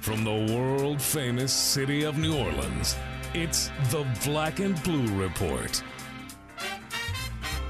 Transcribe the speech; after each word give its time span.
From 0.00 0.24
the 0.24 0.54
world 0.56 1.00
famous 1.00 1.52
city 1.52 2.04
of 2.04 2.16
New 2.16 2.34
Orleans, 2.34 2.96
it's 3.34 3.70
the 3.90 4.06
Black 4.24 4.58
and 4.58 4.82
Blue 4.82 5.06
Report. 5.14 5.82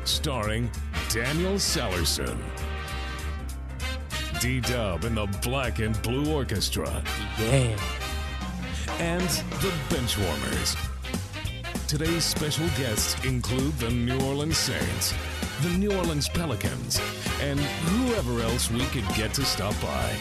Starring 0.05 0.71
Daniel 1.09 1.55
Sallerson. 1.55 2.39
D 4.41 4.61
Dub 4.61 5.05
and 5.05 5.17
the 5.17 5.27
Black 5.43 5.81
and 5.81 6.01
Blue 6.03 6.33
Orchestra. 6.33 7.03
Yeah. 7.41 7.77
And 9.01 9.29
the 9.61 9.73
Benchwarmers. 9.89 10.77
Today's 11.89 12.25
special 12.25 12.69
guests 12.79 13.23
include 13.25 13.77
the 13.79 13.91
New 13.91 14.21
Orleans 14.21 14.57
Saints, 14.57 15.15
the 15.63 15.71
New 15.71 15.93
Orleans 15.97 16.29
Pelicans, 16.29 17.01
and 17.43 17.59
whoever 17.59 18.41
else 18.41 18.71
we 18.71 18.85
could 18.87 19.09
get 19.17 19.35
to 19.35 19.45
stop 19.45 19.75
by. 19.83 20.15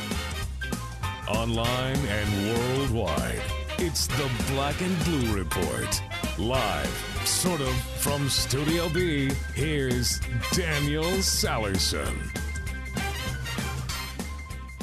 Online 1.29 1.95
and 1.95 2.57
worldwide, 2.57 3.41
it's 3.77 4.07
the 4.07 4.27
Black 4.51 4.81
and 4.81 4.97
Blue 5.05 5.37
Report. 5.37 6.01
Live, 6.39 7.21
sort 7.23 7.61
of, 7.61 7.71
from 7.99 8.27
Studio 8.29 8.89
B, 8.89 9.29
here's 9.53 10.19
Daniel 10.53 11.03
Sallerson. 11.03 12.15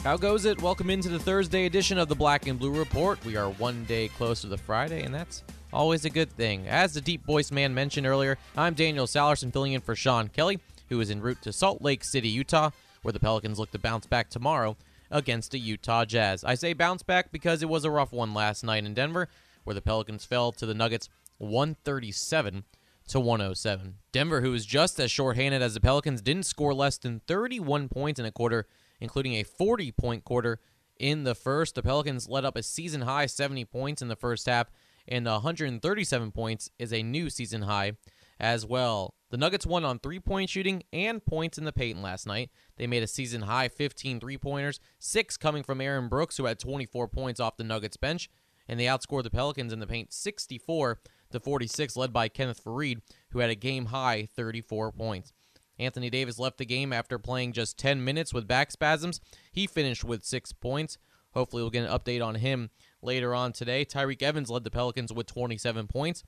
How 0.05 0.16
goes 0.16 0.45
it? 0.45 0.62
Welcome 0.62 0.88
into 0.88 1.09
the 1.09 1.19
Thursday 1.19 1.66
edition 1.66 1.98
of 1.98 2.06
the 2.06 2.14
Black 2.14 2.47
and 2.47 2.60
Blue 2.60 2.70
Report. 2.70 3.22
We 3.24 3.36
are 3.36 3.50
one 3.50 3.84
day 3.86 4.06
closer 4.06 4.42
to 4.42 4.48
the 4.48 4.56
Friday, 4.56 5.02
and 5.02 5.12
that's 5.12 5.42
always 5.72 6.05
a 6.05 6.10
good 6.10 6.30
thing. 6.30 6.69
As 6.69 6.94
the 6.94 7.00
deep 7.00 7.27
voice 7.27 7.50
man 7.50 7.74
mentioned 7.74 8.06
earlier, 8.06 8.38
I'm 8.56 8.74
Daniel 8.74 9.06
Sallerson 9.06 9.52
filling 9.52 9.72
in 9.72 9.80
for 9.80 9.97
Sean 9.97 10.28
Kelly, 10.28 10.60
who 10.91 11.00
is 11.00 11.10
en 11.10 11.20
route 11.22 11.42
to 11.42 11.52
Salt 11.52 11.83
Lake 11.83 12.05
City, 12.05 12.28
Utah, 12.28 12.70
where 13.02 13.12
the 13.12 13.19
Pelicans 13.19 13.58
look 13.58 13.72
to 13.72 13.80
bounce 13.80 14.06
back 14.06 14.30
tomorrow 14.30 14.77
against 15.10 15.51
the 15.51 15.59
Utah 15.59 16.05
Jazz. 16.05 16.45
I 16.45 16.55
say 16.55 16.73
bounce 16.73 17.02
back 17.02 17.33
because 17.33 17.62
it 17.62 17.69
was 17.69 17.84
a 17.84 17.91
rough 17.91 18.12
one 18.12 18.34
last 18.34 18.64
night 18.64 18.84
in 18.84 18.95
Denver, 18.95 19.28
where 19.64 19.75
the 19.75 19.83
Pelicans 19.83 20.25
fell 20.25 20.53
to 20.53 20.67
the 20.67 20.75
Nuggets 20.75 21.08
137 21.39 22.64
to 23.08 23.20
107. 23.20 23.95
Denver, 24.12 24.41
who 24.41 24.50
was 24.50 24.67
just 24.67 24.98
as 24.98 25.11
shorthanded 25.11 25.62
as 25.62 25.75
the 25.75 25.80
Pelicans, 25.80 26.22
didn't 26.22 26.47
score 26.47 26.75
less 26.75 26.98
than 26.98 27.20
31 27.27 27.89
points 27.89 28.19
in 28.19 28.27
a 28.27 28.33
quarter, 28.33 28.67
including 29.00 29.34
a 29.34 29.45
40 29.45 29.92
point 29.92 30.25
quarter 30.25 30.61
in 30.98 31.25
the 31.25 31.34
first. 31.34 31.75
The 31.75 31.83
Pelicans 31.83 32.28
led 32.28 32.45
up 32.45 32.56
a 32.56 32.62
season 32.62 33.02
high 33.02 33.27
70 33.27 33.64
points 33.67 34.02
in 34.02 34.08
the 34.08 34.17
first 34.17 34.47
half, 34.47 34.70
and 35.06 35.27
137 35.27 36.33
points 36.33 36.70
is 36.78 36.92
a 36.92 37.02
new 37.02 37.30
season 37.30 37.62
high 37.62 37.92
as 38.39 38.67
well. 38.67 39.15
The 39.31 39.37
Nuggets 39.37 39.67
won 39.67 39.84
on 39.84 39.98
three 39.98 40.20
point 40.20 40.51
shooting 40.51 40.83
and 40.92 41.25
points 41.25 41.59
in 41.59 41.65
the 41.65 41.73
paint 41.73 42.01
last 42.01 42.27
night. 42.27 42.51
They 42.77 42.87
made 42.87 43.03
a 43.03 43.09
season 43.09 43.42
high 43.42 43.69
15 43.69 44.20
three 44.20 44.39
pointers, 44.39 44.79
six 44.98 45.37
coming 45.37 45.62
from 45.62 45.81
Aaron 45.81 46.09
Brooks, 46.09 46.37
who 46.37 46.45
had 46.45 46.59
24 46.59 47.09
points 47.09 47.41
off 47.41 47.57
the 47.57 47.64
Nuggets 47.64 47.97
bench, 47.97 48.31
and 48.69 48.79
they 48.79 48.84
outscored 48.84 49.25
the 49.25 49.31
Pelicans 49.31 49.73
in 49.73 49.81
the 49.81 49.87
paint 49.87 50.12
64 50.12 51.01
to 51.33 51.41
46, 51.41 51.97
led 51.97 52.12
by 52.12 52.29
Kenneth 52.29 52.62
Faried, 52.62 53.01
who 53.31 53.41
had 53.41 53.51
a 53.51 53.57
game 53.57 53.87
high 53.87 54.29
34 54.37 54.92
points. 54.92 55.33
Anthony 55.79 56.09
Davis 56.09 56.39
left 56.39 56.59
the 56.59 56.64
game 56.64 56.92
after 56.92 57.19
playing 57.19 57.53
just 57.53 57.79
10 57.79 58.03
minutes 58.03 58.33
with 58.33 58.48
back 58.48 58.70
spasms. 58.70 59.20
He 59.53 59.67
finished 59.67 60.05
with 60.05 60.25
six 60.25 60.53
points. 60.53 60.98
Hopefully, 61.33 61.62
we'll 61.62 61.70
get 61.70 61.84
an 61.84 61.98
update 61.98 62.25
on 62.25 62.37
him 62.37 62.70
later 63.03 63.34
on 63.34 63.53
today. 63.53 63.84
Tyreke 63.84 64.23
Evans 64.23 64.48
led 64.48 64.64
the 64.64 64.70
Pelicans 64.70 65.12
with 65.12 65.27
27 65.27 65.87
points. 65.87 66.23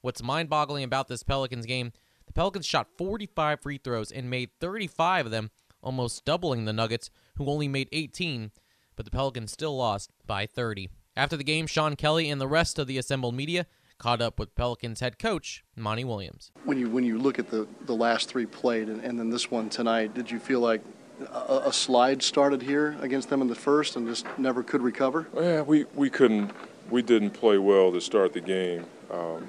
What's 0.00 0.22
mind 0.22 0.48
boggling 0.48 0.84
about 0.84 1.08
this 1.08 1.22
Pelicans 1.22 1.66
game, 1.66 1.92
the 2.26 2.32
Pelicans 2.32 2.66
shot 2.66 2.88
45 2.96 3.60
free 3.60 3.78
throws 3.78 4.12
and 4.12 4.30
made 4.30 4.50
35 4.60 5.26
of 5.26 5.32
them, 5.32 5.50
almost 5.82 6.24
doubling 6.24 6.64
the 6.64 6.72
Nuggets, 6.72 7.10
who 7.36 7.48
only 7.48 7.68
made 7.68 7.88
18, 7.92 8.50
but 8.94 9.04
the 9.04 9.10
Pelicans 9.10 9.52
still 9.52 9.76
lost 9.76 10.10
by 10.26 10.46
30. 10.46 10.88
After 11.16 11.36
the 11.36 11.44
game, 11.44 11.66
Sean 11.66 11.96
Kelly 11.96 12.28
and 12.28 12.40
the 12.40 12.48
rest 12.48 12.78
of 12.78 12.86
the 12.86 12.98
assembled 12.98 13.34
media 13.34 13.66
caught 13.98 14.20
up 14.20 14.38
with 14.38 14.54
Pelicans 14.54 15.00
head 15.00 15.18
coach 15.18 15.64
Monty 15.74 16.04
Williams. 16.04 16.50
When 16.64 16.78
you 16.78 16.90
when 16.90 17.04
you 17.04 17.18
look 17.18 17.38
at 17.38 17.50
the, 17.50 17.66
the 17.86 17.94
last 17.94 18.28
three 18.28 18.44
played 18.44 18.88
and, 18.88 19.02
and 19.02 19.18
then 19.18 19.30
this 19.30 19.50
one 19.50 19.70
tonight, 19.70 20.14
did 20.14 20.30
you 20.30 20.38
feel 20.38 20.60
like 20.60 20.82
a, 21.20 21.62
a, 21.66 21.72
slide 21.72 22.22
started 22.22 22.60
here 22.60 22.96
against 23.00 23.30
them 23.30 23.40
in 23.40 23.48
the 23.48 23.54
first 23.54 23.96
and 23.96 24.06
just 24.06 24.26
never 24.36 24.62
could 24.62 24.82
recover? 24.82 25.26
Yeah, 25.34 25.62
we, 25.62 25.84
we 25.94 26.10
couldn't. 26.10 26.50
We 26.90 27.02
didn't 27.02 27.30
play 27.30 27.58
well 27.58 27.90
to 27.92 28.00
start 28.00 28.32
the 28.32 28.40
game. 28.40 28.84
Um, 29.10 29.48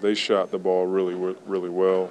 they 0.00 0.14
shot 0.14 0.50
the 0.50 0.58
ball 0.58 0.86
really 0.86 1.14
really 1.46 1.70
well, 1.70 2.10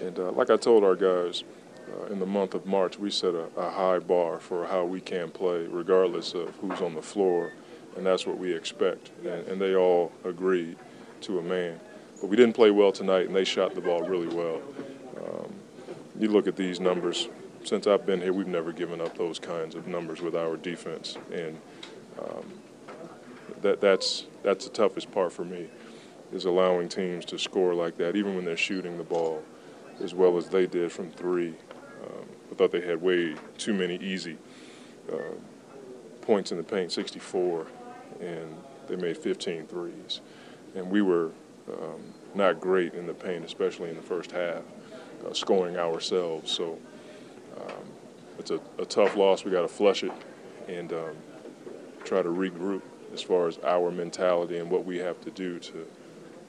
and 0.00 0.18
uh, 0.18 0.30
like 0.32 0.50
I 0.50 0.56
told 0.56 0.84
our 0.84 0.96
guys. 0.96 1.44
Uh, 1.88 2.12
in 2.12 2.18
the 2.18 2.26
month 2.26 2.52
of 2.52 2.66
March, 2.66 2.98
we 2.98 3.10
set 3.10 3.32
a, 3.32 3.46
a 3.56 3.70
high 3.70 3.98
bar 3.98 4.38
for 4.40 4.66
how 4.66 4.84
we 4.84 5.00
can 5.00 5.30
play, 5.30 5.66
regardless 5.66 6.34
of 6.34 6.54
who's 6.56 6.82
on 6.82 6.94
the 6.94 7.00
floor 7.00 7.50
and 7.98 8.06
that's 8.06 8.26
what 8.26 8.38
we 8.38 8.54
expect. 8.54 9.10
And, 9.24 9.46
and, 9.48 9.60
they 9.60 9.74
all 9.74 10.12
agreed 10.24 10.76
to 11.22 11.40
a 11.40 11.42
man. 11.42 11.78
But 12.20 12.28
we 12.28 12.36
didn't 12.36 12.54
play 12.54 12.70
well 12.70 12.92
tonight, 12.92 13.26
and 13.26 13.34
they 13.34 13.44
shot 13.44 13.74
the 13.74 13.80
ball 13.80 14.02
really 14.02 14.28
well. 14.28 14.62
Um, 15.18 15.52
you 16.18 16.28
look 16.28 16.46
at 16.46 16.56
these 16.56 16.80
numbers. 16.80 17.28
Since 17.64 17.86
I've 17.86 18.06
been 18.06 18.20
here, 18.20 18.32
we've 18.32 18.46
never 18.46 18.72
given 18.72 19.00
up 19.00 19.18
those 19.18 19.38
kinds 19.38 19.74
of 19.74 19.88
numbers 19.88 20.20
with 20.22 20.34
our 20.36 20.56
defense, 20.56 21.18
and 21.32 21.60
um, 22.18 22.44
that 23.62 23.80
that's 23.80 24.26
that's 24.42 24.64
the 24.64 24.70
toughest 24.70 25.10
part 25.10 25.32
for 25.32 25.44
me, 25.44 25.68
is 26.32 26.44
allowing 26.44 26.88
teams 26.88 27.24
to 27.26 27.38
score 27.38 27.74
like 27.74 27.96
that, 27.96 28.16
even 28.16 28.36
when 28.36 28.44
they're 28.44 28.56
shooting 28.56 28.98
the 28.98 29.04
ball 29.04 29.42
as 30.02 30.14
well 30.14 30.36
as 30.36 30.48
they 30.48 30.66
did 30.66 30.92
from 30.92 31.10
three. 31.10 31.54
Um, 32.04 32.24
I 32.50 32.54
thought 32.54 32.70
they 32.70 32.80
had 32.80 33.00
way 33.00 33.34
too 33.56 33.74
many 33.74 33.96
easy 33.96 34.36
uh, 35.12 35.34
points 36.22 36.52
in 36.52 36.58
the 36.58 36.64
paint, 36.64 36.92
64 36.92 37.66
and 38.20 38.54
they 38.88 38.96
made 38.96 39.16
15 39.16 39.66
threes. 39.66 40.20
And 40.74 40.90
we 40.90 41.02
were 41.02 41.30
um, 41.70 42.00
not 42.34 42.60
great 42.60 42.94
in 42.94 43.06
the 43.06 43.14
paint, 43.14 43.44
especially 43.44 43.90
in 43.90 43.96
the 43.96 44.02
first 44.02 44.32
half, 44.32 44.62
uh, 45.26 45.32
scoring 45.32 45.76
ourselves. 45.76 46.50
So 46.50 46.78
um, 47.60 47.84
it's 48.38 48.50
a, 48.50 48.60
a, 48.78 48.84
tough 48.84 49.16
loss. 49.16 49.44
We 49.44 49.50
got 49.50 49.62
to 49.62 49.68
flush 49.68 50.04
it 50.04 50.12
and 50.68 50.92
um, 50.92 51.16
try 52.04 52.22
to 52.22 52.28
regroup 52.28 52.82
as 53.12 53.22
far 53.22 53.48
as 53.48 53.58
our 53.64 53.90
mentality 53.90 54.58
and 54.58 54.70
what 54.70 54.84
we 54.84 54.98
have 54.98 55.20
to 55.22 55.30
do 55.30 55.58
to 55.58 55.86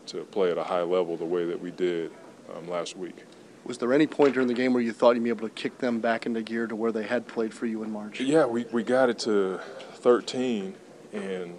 to 0.09 0.23
play 0.25 0.51
at 0.51 0.57
a 0.57 0.63
high 0.63 0.81
level 0.81 1.17
the 1.17 1.25
way 1.25 1.45
that 1.45 1.59
we 1.59 1.71
did 1.71 2.11
um, 2.55 2.67
last 2.67 2.97
week. 2.97 3.23
Was 3.65 3.77
there 3.77 3.93
any 3.93 4.07
point 4.07 4.33
during 4.33 4.47
the 4.47 4.53
game 4.53 4.73
where 4.73 4.81
you 4.81 4.93
thought 4.93 5.15
you'd 5.15 5.23
be 5.23 5.29
able 5.29 5.47
to 5.47 5.53
kick 5.53 5.77
them 5.77 5.99
back 5.99 6.25
into 6.25 6.41
gear 6.41 6.65
to 6.65 6.75
where 6.75 6.91
they 6.91 7.03
had 7.03 7.27
played 7.27 7.53
for 7.53 7.65
you 7.65 7.83
in 7.83 7.91
March? 7.91 8.19
Yeah, 8.19 8.45
we, 8.45 8.65
we 8.71 8.83
got 8.83 9.09
it 9.09 9.19
to 9.19 9.59
13 9.95 10.73
and 11.13 11.57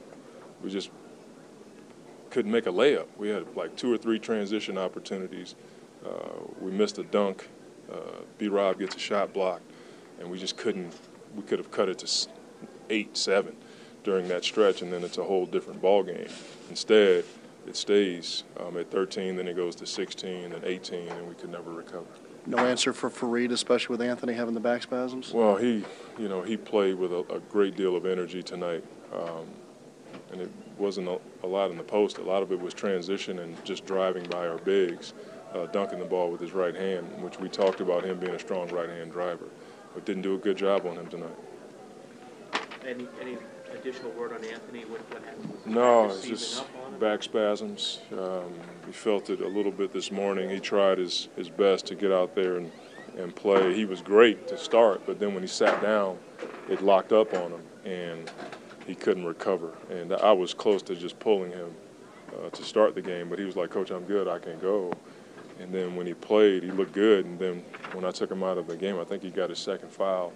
we 0.63 0.71
just 0.71 0.91
couldn't 2.31 2.51
make 2.51 2.67
a 2.67 2.71
layup. 2.71 3.07
We 3.17 3.29
had 3.29 3.55
like 3.57 3.77
two 3.77 3.93
or 3.93 3.99
three 3.99 4.19
transition 4.19 4.79
opportunities. 4.79 5.55
Uh, 6.05 6.45
we 6.61 6.71
missed 6.71 6.99
a 6.99 7.03
dunk. 7.03 7.49
Uh, 7.91 8.23
B. 8.39 8.49
Rob 8.49 8.79
gets 8.79 8.95
a 8.95 8.99
shot 8.99 9.33
blocked, 9.33 9.69
and 10.21 10.31
we 10.31 10.39
just 10.39 10.57
couldn't. 10.57 10.95
We 11.35 11.43
could 11.43 11.59
have 11.59 11.71
cut 11.71 11.89
it 11.89 11.99
to 11.99 12.29
eight, 12.89 13.17
seven 13.17 13.57
during 14.05 14.29
that 14.29 14.45
stretch, 14.45 14.81
and 14.81 14.93
then 14.93 15.03
it's 15.03 15.19
a 15.19 15.25
whole 15.25 15.45
different 15.45 15.83
ball 15.83 16.05
game. 16.05 16.29
Instead, 16.71 17.25
it 17.67 17.77
stays 17.77 18.45
um, 18.59 18.77
at 18.77 18.91
13, 18.91 19.37
then 19.37 19.49
it 19.49 19.57
goes 19.57 19.75
to 19.77 19.87
16, 19.87 20.51
then 20.51 20.61
18, 20.65 21.09
and 21.09 21.29
we 21.29 21.35
could 21.35 21.51
never 21.51 21.71
recover. 21.71 22.07
No 22.47 22.59
answer 22.59 22.93
for 22.93 23.11
Faried, 23.11 23.53
especially 23.53 23.95
with 23.95 24.03
Anthony 24.03 24.33
having 24.33 24.55
the 24.55 24.61
back 24.61 24.83
spasms. 24.83 25.33
Well, 25.33 25.57
he, 25.57 25.85
you 26.19 26.29
know, 26.29 26.43
he 26.43 26.57
played 26.57 26.95
with 26.95 27.13
a, 27.13 27.25
a 27.33 27.41
great 27.41 27.77
deal 27.77 27.97
of 27.97 28.07
energy 28.07 28.43
tonight. 28.43 28.83
Um, 29.13 29.47
and 30.33 30.41
it 30.41 30.51
wasn't 30.79 31.09
a, 31.09 31.19
a, 31.43 31.47
lot 31.47 31.71
in 31.71 31.77
the 31.77 31.83
post. 31.83 32.19
A 32.19 32.23
lot 32.23 32.43
of 32.43 32.53
it 32.53 32.61
was 32.61 32.73
transition 32.73 33.41
and 33.41 33.63
just 33.65 33.85
driving 33.85 34.25
by 34.25 34.47
our 34.47 34.59
bigs, 34.59 35.13
uh, 35.55 35.67
dunking 35.67 35.99
the 35.99 36.05
ball 36.05 36.31
with 36.31 36.41
his 36.41 36.53
right 36.53 36.75
hand, 36.75 37.07
which 37.23 37.39
we 37.41 37.49
talked 37.49 37.81
about 37.81 38.05
him 38.05 38.19
being 38.19 38.35
a 38.35 38.39
strong 38.39 38.69
right-hand 38.69 39.13
driver, 39.13 39.47
but 39.95 40.05
didn't 40.05 40.23
do 40.23 40.35
a 40.35 40.39
good 40.39 40.57
job 40.57 40.87
on 40.87 40.97
him 40.97 41.07
tonight. 41.09 41.37
Any, 42.87 43.07
any 43.21 43.37
additional 43.73 44.11
word 44.13 44.33
on 44.33 44.45
Anthony? 44.45 44.85
What, 44.85 45.01
what 45.13 45.23
happened? 45.25 45.53
No, 45.67 46.11
it's 46.11 46.27
just 46.27 46.65
back 46.99 47.23
spasms. 47.23 48.01
Um, 48.13 48.53
he 48.87 48.93
felt 48.93 49.31
it 49.31 49.41
a 49.41 49.49
little 49.49 49.73
bit 49.73 49.93
this 49.93 50.11
morning. 50.11 50.51
He 50.51 50.61
tried 50.61 50.99
his, 50.99 51.29
his 51.37 51.49
best 51.49 51.87
to 51.87 51.95
get 51.95 52.13
out 52.13 52.35
there 52.35 52.57
and, 52.57 52.71
and 53.17 53.35
play. 53.35 53.75
He 53.75 53.85
was 53.85 54.01
great 54.01 54.49
to 54.49 54.59
start, 54.59 55.03
but 55.07 55.19
then 55.19 55.35
when 55.35 55.43
he 55.43 55.49
sat 55.49 55.81
down, 55.83 56.19
it 56.69 56.83
locked 56.83 57.13
up 57.13 57.33
on 57.35 57.53
him. 57.53 57.63
And 57.85 58.31
he 58.87 58.95
couldn't 58.95 59.25
recover. 59.25 59.73
And 59.91 60.13
I 60.13 60.33
was 60.33 60.53
close 60.53 60.83
to 60.83 60.97
just 60.97 61.19
pulling 61.19 61.53
him 61.53 61.73
uh, 62.37 62.51
to 62.51 62.63
start 62.63 62.95
the 62.95 63.03
game, 63.03 63.29
but 63.29 63.39
he 63.39 63.45
was 63.45 63.57
like, 63.57 63.71
Coach, 63.71 63.91
I'm 63.91 64.05
good, 64.05 64.29
I 64.29 64.39
can 64.39 64.59
go. 64.59 64.93
And 65.61 65.73
then 65.73 65.95
when 65.95 66.07
he 66.07 66.15
played, 66.15 66.63
he 66.63 66.71
looked 66.71 66.93
good. 66.93 67.27
And 67.27 67.39
then 67.39 67.65
when 67.93 68.05
I 68.05 68.11
took 68.11 68.31
him 68.31 68.43
out 68.43 68.59
of 68.59 68.67
the 68.67 68.77
game, 68.77 68.99
I 68.99 69.05
think 69.05 69.23
he 69.23 69.31
got 69.31 69.51
his 69.51 69.59
second 69.59 69.91
foul. 69.91 70.33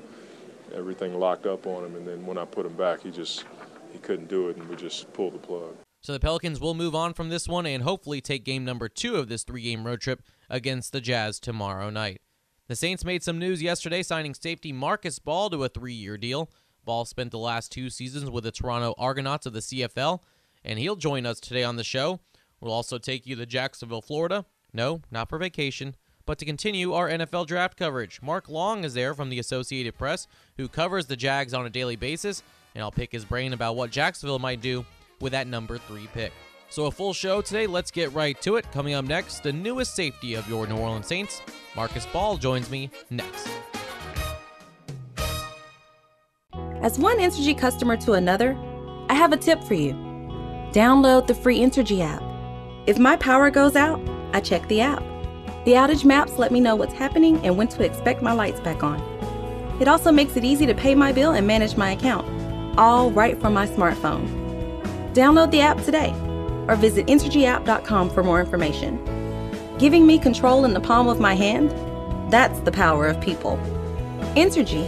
Everything 0.73 1.19
locked 1.19 1.47
up 1.47 1.67
on 1.67 1.85
him. 1.85 1.97
And 1.97 2.07
then 2.07 2.25
when 2.27 2.39
I 2.39 2.45
put 2.45 2.67
him 2.67 2.75
back, 2.75 3.03
he 3.03 3.11
just 3.11 3.45
he 3.93 3.99
couldn't 3.99 4.29
do 4.29 4.49
it, 4.49 4.57
and 4.57 4.69
we 4.69 4.77
just 4.77 5.13
pulled 5.13 5.35
the 5.35 5.39
plug. 5.39 5.75
So 6.01 6.13
the 6.13 6.21
Pelicans 6.21 6.61
will 6.61 6.75
move 6.75 6.95
on 6.95 7.15
from 7.15 7.31
this 7.31 7.49
one 7.49 7.65
and 7.65 7.83
hopefully 7.83 8.21
take 8.21 8.45
game 8.45 8.65
number 8.65 8.89
two 8.89 9.17
of 9.17 9.29
this 9.29 9.43
three-game 9.43 9.87
road 9.87 10.03
trip 10.03 10.23
against 10.51 10.93
the 10.93 11.01
Jazz 11.01 11.41
tomorrow 11.41 11.89
night. 11.89 12.21
The 12.69 12.77
Saints 12.77 13.05
made 13.05 13.23
some 13.23 13.39
news 13.39 13.63
yesterday, 13.63 14.03
signing 14.03 14.35
safety 14.35 14.73
Marcus 14.73 15.19
Ball 15.19 15.49
to 15.51 15.65
a 15.65 15.69
three-year 15.69 16.19
deal. 16.19 16.51
Ball 16.85 17.07
spent 17.07 17.31
the 17.31 17.39
last 17.39 17.73
two 17.73 17.89
seasons 17.89 18.29
with 18.29 18.45
the 18.45 18.51
Toronto 18.51 18.95
Argonauts 18.99 19.47
of 19.47 19.55
the 19.55 19.61
CFL, 19.61 20.21
and 20.63 20.79
he'll 20.79 20.97
join 20.97 21.25
us 21.25 21.41
today 21.41 21.65
on 21.65 21.77
the 21.77 21.85
show. 21.85 22.21
We'll 22.61 22.73
also 22.73 22.99
take 22.99 23.27
you 23.27 23.37
to 23.37 23.47
Jacksonville, 23.47 24.03
Florida. 24.03 24.45
No, 24.73 25.01
not 25.11 25.29
for 25.29 25.39
vacation, 25.39 25.95
but 26.27 26.39
to 26.39 26.45
continue 26.45 26.93
our 26.93 27.09
NFL 27.09 27.47
draft 27.47 27.77
coverage. 27.77 28.21
Mark 28.23 28.49
Long 28.49 28.85
is 28.85 28.95
there 28.95 29.15
from 29.15 29.31
the 29.31 29.39
Associated 29.39 29.97
Press, 29.97 30.27
who 30.57 30.69
covers 30.69 31.07
the 31.07 31.17
Jags 31.17 31.55
on 31.55 31.67
a 31.67 31.71
daily 31.71 31.97
basis, 31.97 32.43
and 32.75 32.83
I'll 32.83 32.93
pick 32.93 33.13
his 33.13 33.25
brain 33.25 33.53
about 33.53 33.77
what 33.77 33.91
Jacksonville 33.91 34.39
might 34.39 34.61
do 34.61 34.85
with 35.21 35.33
that 35.33 35.47
number 35.47 35.79
three 35.79 36.09
pick. 36.13 36.33
So, 36.71 36.87
a 36.87 36.91
full 36.91 37.13
show 37.13 37.41
today. 37.41 37.67
Let's 37.67 37.91
get 37.91 38.13
right 38.13 38.41
to 38.43 38.57
it. 38.57 38.71
Coming 38.73 38.95
up 38.95 39.05
next, 39.05 39.43
the 39.43 39.53
newest 39.53 39.95
safety 39.95 40.35
of 40.35 40.49
your 40.49 40.67
New 40.67 40.77
Orleans 40.77 41.07
Saints, 41.07 41.41
Marcus 41.77 42.07
Ball, 42.07 42.37
joins 42.37 42.69
me 42.69 42.91
next. 43.11 43.49
As 46.83 46.99
one 46.99 47.19
Entergy 47.19 47.57
customer 47.57 47.97
to 47.99 48.13
another, 48.13 48.59
I 49.09 49.15
have 49.15 49.33
a 49.33 49.37
tip 49.37 49.63
for 49.63 49.75
you. 49.75 49.93
Download 50.73 51.27
the 51.27 51.35
free 51.35 51.61
Entergy 51.61 52.01
app. 52.01 52.23
If 52.87 52.99
my 52.99 53.17
power 53.17 53.51
goes 53.51 53.77
out, 53.77 54.01
I 54.33 54.41
check 54.41 54.67
the 54.69 54.81
app. 54.81 55.14
The 55.65 55.73
outage 55.73 56.05
maps 56.05 56.39
let 56.39 56.53
me 56.53 56.61
know 56.61 56.77
what's 56.77 56.93
happening 56.93 57.45
and 57.45 57.57
when 57.57 57.69
to 57.69 57.85
expect 57.85 58.21
my 58.21 58.33
lights 58.33 58.61
back 58.61 58.83
on. 58.83 59.01
It 59.81 59.89
also 59.89 60.13
makes 60.13 60.37
it 60.37 60.45
easy 60.45 60.67
to 60.67 60.75
pay 60.75 60.95
my 60.95 61.11
bill 61.11 61.33
and 61.33 61.47
manage 61.47 61.77
my 61.77 61.93
account, 61.93 62.27
all 62.79 63.11
right 63.11 63.41
from 63.41 63.55
my 63.55 63.67
smartphone. 63.67 64.29
Download 65.15 65.51
the 65.51 65.63
app 65.63 65.83
today 65.83 66.11
or 66.69 66.77
visit 66.77 67.07
EntergyApp.com 67.07 68.11
for 68.11 68.23
more 68.23 68.41
information. 68.41 68.99
Giving 69.79 70.07
me 70.07 70.19
control 70.19 70.65
in 70.65 70.75
the 70.75 70.81
palm 70.81 71.09
of 71.09 71.19
my 71.19 71.35
hand? 71.35 71.71
That's 72.31 72.61
the 72.61 72.73
power 72.73 73.07
of 73.07 73.21
people. 73.21 73.59
Entergy 74.37 74.87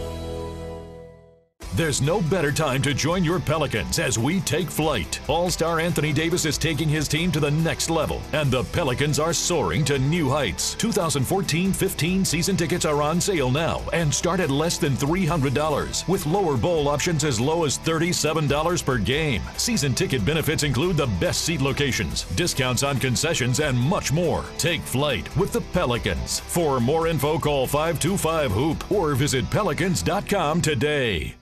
there's 1.77 2.01
no 2.01 2.21
better 2.23 2.51
time 2.51 2.81
to 2.81 2.91
join 2.91 3.23
your 3.23 3.39
Pelicans 3.39 3.99
as 3.99 4.17
we 4.17 4.41
take 4.41 4.69
flight. 4.69 5.19
All 5.27 5.51
star 5.51 5.79
Anthony 5.79 6.11
Davis 6.11 6.43
is 6.43 6.57
taking 6.57 6.89
his 6.89 7.07
team 7.07 7.31
to 7.31 7.39
the 7.39 7.51
next 7.51 7.91
level, 7.91 8.19
and 8.33 8.49
the 8.49 8.63
Pelicans 8.63 9.19
are 9.19 9.31
soaring 9.31 9.85
to 9.85 9.99
new 9.99 10.27
heights. 10.27 10.73
2014 10.73 11.71
15 11.71 12.25
season 12.25 12.57
tickets 12.57 12.83
are 12.83 13.01
on 13.03 13.21
sale 13.21 13.51
now 13.51 13.83
and 13.93 14.11
start 14.11 14.39
at 14.39 14.49
less 14.49 14.79
than 14.79 14.97
$300, 14.97 16.07
with 16.07 16.25
lower 16.25 16.57
bowl 16.57 16.87
options 16.87 17.23
as 17.23 17.39
low 17.39 17.63
as 17.63 17.77
$37 17.77 18.83
per 18.83 18.97
game. 18.97 19.43
Season 19.57 19.93
ticket 19.93 20.25
benefits 20.25 20.63
include 20.63 20.97
the 20.97 21.07
best 21.19 21.41
seat 21.45 21.61
locations, 21.61 22.23
discounts 22.35 22.81
on 22.81 22.97
concessions, 22.97 23.59
and 23.59 23.77
much 23.77 24.11
more. 24.11 24.43
Take 24.57 24.81
flight 24.81 25.33
with 25.37 25.53
the 25.53 25.61
Pelicans. 25.61 26.39
For 26.39 26.79
more 26.79 27.05
info, 27.07 27.37
call 27.37 27.67
525 27.67 28.51
Hoop 28.51 28.91
or 28.91 29.13
visit 29.13 29.47
pelicans.com 29.51 30.61
today 30.61 31.35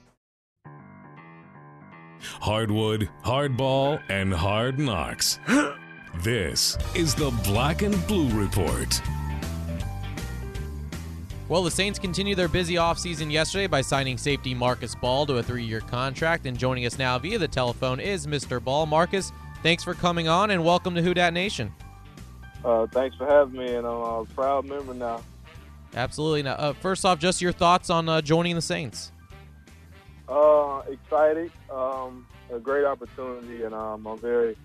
hardwood, 2.41 3.09
hardball, 3.23 4.01
and 4.09 4.33
hard 4.33 4.79
knocks. 4.79 5.39
this 6.23 6.77
is 6.95 7.15
the 7.15 7.31
Black 7.43 7.81
and 7.81 8.07
Blue 8.07 8.29
Report. 8.29 9.01
Well, 11.47 11.61
the 11.61 11.69
Saints 11.69 11.99
continue 11.99 12.33
their 12.33 12.47
busy 12.47 12.73
offseason 12.73 13.31
yesterday 13.31 13.67
by 13.67 13.81
signing 13.81 14.17
safety 14.17 14.55
Marcus 14.55 14.95
Ball 14.95 15.27
to 15.27 15.35
a 15.35 15.43
three 15.43 15.63
year 15.63 15.79
contract. 15.79 16.47
And 16.47 16.57
joining 16.57 16.87
us 16.87 16.97
now 16.97 17.19
via 17.19 17.37
the 17.37 17.47
telephone 17.47 17.99
is 17.99 18.25
Mr. 18.25 18.63
Ball. 18.63 18.87
Marcus, 18.87 19.31
thanks 19.61 19.83
for 19.83 19.93
coming 19.93 20.27
on 20.27 20.49
and 20.49 20.65
welcome 20.65 20.95
to 20.95 21.03
Who 21.03 21.13
Dat 21.13 21.33
Nation. 21.33 21.71
Uh, 22.63 22.87
thanks 22.87 23.15
for 23.15 23.27
having 23.27 23.59
me, 23.59 23.75
and 23.75 23.85
I'm 23.85 23.93
a 23.93 24.25
proud 24.33 24.65
member 24.65 24.95
now. 24.95 25.21
Absolutely. 25.93 26.41
Now, 26.41 26.53
uh, 26.53 26.73
first 26.73 27.05
off, 27.05 27.19
just 27.19 27.41
your 27.41 27.51
thoughts 27.51 27.91
on 27.91 28.09
uh, 28.09 28.21
joining 28.21 28.55
the 28.55 28.61
Saints. 28.61 29.11
Uh, 30.27 30.81
excited. 30.89 31.51
Um, 31.71 32.25
a 32.51 32.59
great 32.59 32.85
opportunity, 32.85 33.63
and 33.63 33.73
um, 33.73 34.05
I'm 34.07 34.19
very, 34.19 34.55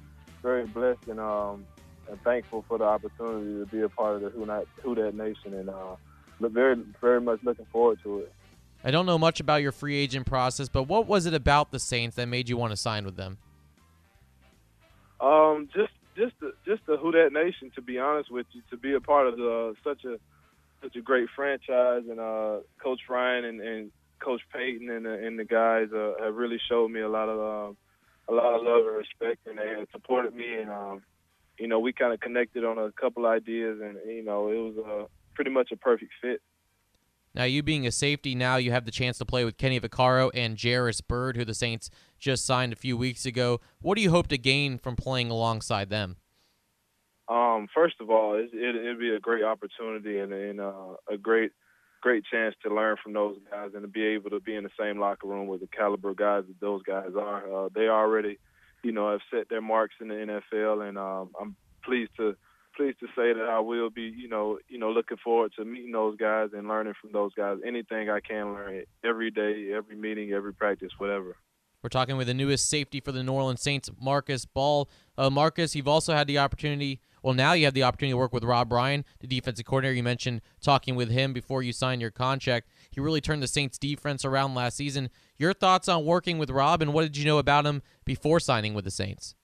very 0.42 0.66
blessed 0.66 1.08
and 1.08 1.20
um, 1.20 1.66
and 2.08 2.20
thankful 2.22 2.64
for 2.68 2.78
the 2.78 2.84
opportunity 2.84 3.64
to 3.64 3.66
be 3.66 3.82
a 3.82 3.88
part 3.88 4.16
of 4.16 4.22
the 4.22 4.30
Who, 4.30 4.46
Not, 4.46 4.66
Who 4.82 4.94
That 4.94 5.14
Nation, 5.14 5.54
and 5.54 5.68
uh, 5.68 5.96
look 6.40 6.52
very, 6.52 6.76
very 7.00 7.20
much 7.20 7.40
looking 7.42 7.66
forward 7.66 7.98
to 8.02 8.20
it. 8.20 8.32
I 8.82 8.90
don't 8.90 9.06
know 9.06 9.18
much 9.18 9.40
about 9.40 9.62
your 9.62 9.72
free 9.72 9.96
agent 9.96 10.26
process, 10.26 10.68
but 10.68 10.84
what 10.84 11.06
was 11.06 11.26
it 11.26 11.34
about 11.34 11.70
the 11.70 11.78
Saints 11.78 12.16
that 12.16 12.26
made 12.26 12.48
you 12.48 12.56
want 12.56 12.72
to 12.72 12.76
sign 12.76 13.04
with 13.04 13.16
them? 13.16 13.38
Um, 15.20 15.68
just, 15.74 15.92
just, 16.16 16.32
the, 16.40 16.54
just 16.64 16.84
the 16.86 16.96
Who 16.96 17.12
That 17.12 17.32
Nation. 17.32 17.70
To 17.74 17.82
be 17.82 17.98
honest 17.98 18.30
with 18.30 18.46
you, 18.52 18.62
to 18.70 18.76
be 18.76 18.94
a 18.94 19.00
part 19.00 19.26
of 19.26 19.36
the, 19.36 19.74
such 19.84 20.04
a, 20.04 20.18
such 20.82 20.96
a 20.96 21.02
great 21.02 21.28
franchise, 21.36 22.04
and 22.08 22.18
uh, 22.18 22.60
Coach 22.82 23.00
Ryan 23.08 23.44
and, 23.44 23.60
and 23.60 23.92
Coach 24.20 24.42
Payton 24.52 24.90
and 24.90 25.06
the, 25.06 25.12
and 25.12 25.38
the 25.38 25.44
guys 25.44 25.88
uh, 25.94 26.12
have 26.22 26.34
really 26.34 26.60
showed 26.68 26.90
me 26.90 27.00
a 27.00 27.08
lot 27.08 27.28
of 27.28 27.38
um, 27.38 27.76
a 28.28 28.32
lot 28.32 28.54
of 28.54 28.62
love 28.62 28.86
and 28.86 28.96
respect, 28.96 29.46
and 29.46 29.58
they 29.58 29.78
have 29.78 29.88
supported 29.92 30.34
me. 30.34 30.60
And 30.60 30.70
um, 30.70 31.02
you 31.58 31.68
know, 31.68 31.78
we 31.78 31.92
kind 31.92 32.12
of 32.12 32.20
connected 32.20 32.64
on 32.64 32.78
a 32.78 32.92
couple 32.92 33.26
ideas, 33.26 33.80
and 33.82 33.98
you 34.06 34.24
know, 34.24 34.48
it 34.50 34.56
was 34.56 34.76
uh, 34.78 35.06
pretty 35.34 35.50
much 35.50 35.70
a 35.72 35.76
perfect 35.76 36.12
fit. 36.20 36.40
Now, 37.34 37.44
you 37.44 37.62
being 37.62 37.86
a 37.86 37.92
safety, 37.92 38.34
now 38.34 38.56
you 38.56 38.72
have 38.72 38.84
the 38.84 38.90
chance 38.90 39.16
to 39.18 39.24
play 39.24 39.44
with 39.44 39.56
Kenny 39.56 39.78
Vaccaro 39.78 40.30
and 40.34 40.60
Jairus 40.60 41.00
Byrd, 41.00 41.36
who 41.36 41.44
the 41.44 41.54
Saints 41.54 41.88
just 42.18 42.44
signed 42.44 42.72
a 42.72 42.76
few 42.76 42.96
weeks 42.96 43.24
ago. 43.24 43.60
What 43.80 43.94
do 43.94 44.02
you 44.02 44.10
hope 44.10 44.26
to 44.28 44.38
gain 44.38 44.78
from 44.78 44.96
playing 44.96 45.30
alongside 45.30 45.90
them? 45.90 46.16
Um, 47.28 47.68
first 47.72 47.94
of 48.00 48.10
all, 48.10 48.34
it, 48.34 48.50
it, 48.52 48.84
would 48.84 48.98
be 48.98 49.14
a 49.14 49.20
great 49.20 49.44
opportunity 49.44 50.18
and, 50.18 50.32
and 50.32 50.60
uh, 50.60 50.94
a 51.08 51.16
great 51.16 51.52
great 52.00 52.24
chance 52.30 52.54
to 52.62 52.74
learn 52.74 52.96
from 53.02 53.12
those 53.12 53.36
guys 53.50 53.70
and 53.74 53.82
to 53.82 53.88
be 53.88 54.04
able 54.04 54.30
to 54.30 54.40
be 54.40 54.54
in 54.54 54.64
the 54.64 54.70
same 54.78 54.98
locker 54.98 55.26
room 55.26 55.46
with 55.46 55.60
the 55.60 55.66
caliber 55.66 56.14
guys 56.14 56.44
that 56.46 56.60
those 56.60 56.82
guys 56.82 57.10
are. 57.18 57.66
Uh, 57.66 57.68
they 57.74 57.88
already, 57.88 58.38
you 58.82 58.92
know, 58.92 59.10
have 59.10 59.20
set 59.30 59.48
their 59.48 59.60
marks 59.60 59.94
in 60.00 60.08
the 60.08 60.14
NFL, 60.14 60.88
and 60.88 60.98
um, 60.98 61.30
I'm 61.40 61.56
pleased 61.84 62.12
to 62.16 62.36
pleased 62.76 63.00
to 63.00 63.06
say 63.08 63.32
that 63.32 63.48
I 63.50 63.58
will 63.58 63.90
be, 63.90 64.02
you 64.02 64.28
know, 64.28 64.58
you 64.68 64.78
know, 64.78 64.90
looking 64.90 65.16
forward 65.18 65.52
to 65.56 65.64
meeting 65.64 65.92
those 65.92 66.16
guys 66.16 66.50
and 66.56 66.68
learning 66.68 66.94
from 67.00 67.12
those 67.12 67.34
guys. 67.34 67.58
Anything 67.66 68.08
I 68.08 68.20
can 68.20 68.54
learn 68.54 68.84
every 69.04 69.30
day, 69.30 69.72
every 69.74 69.96
meeting, 69.96 70.32
every 70.32 70.54
practice, 70.54 70.90
whatever. 70.98 71.36
We're 71.82 71.88
talking 71.88 72.16
with 72.16 72.26
the 72.26 72.34
newest 72.34 72.68
safety 72.68 73.00
for 73.00 73.10
the 73.10 73.22
New 73.22 73.32
Orleans 73.32 73.62
Saints, 73.62 73.90
Marcus 74.00 74.44
Ball. 74.44 74.88
Uh, 75.16 75.30
Marcus, 75.30 75.74
you've 75.74 75.88
also 75.88 76.12
had 76.12 76.26
the 76.26 76.38
opportunity 76.38 77.00
well, 77.22 77.34
now 77.34 77.52
you 77.52 77.64
have 77.64 77.74
the 77.74 77.82
opportunity 77.82 78.12
to 78.12 78.16
work 78.16 78.32
with 78.32 78.44
Rob 78.44 78.72
Ryan, 78.72 79.04
the 79.20 79.26
defensive 79.26 79.66
coordinator. 79.66 79.94
You 79.94 80.02
mentioned 80.02 80.40
talking 80.60 80.94
with 80.96 81.10
him 81.10 81.32
before 81.32 81.62
you 81.62 81.72
signed 81.72 82.00
your 82.00 82.10
contract. 82.10 82.68
He 82.90 83.00
really 83.00 83.20
turned 83.20 83.42
the 83.42 83.48
Saints 83.48 83.78
defense 83.78 84.24
around 84.24 84.54
last 84.54 84.76
season. 84.76 85.10
Your 85.36 85.52
thoughts 85.52 85.88
on 85.88 86.04
working 86.04 86.38
with 86.38 86.50
Rob, 86.50 86.82
and 86.82 86.92
what 86.92 87.02
did 87.02 87.16
you 87.16 87.24
know 87.24 87.38
about 87.38 87.66
him 87.66 87.82
before 88.04 88.40
signing 88.40 88.74
with 88.74 88.84
the 88.84 88.90
Saints? 88.90 89.34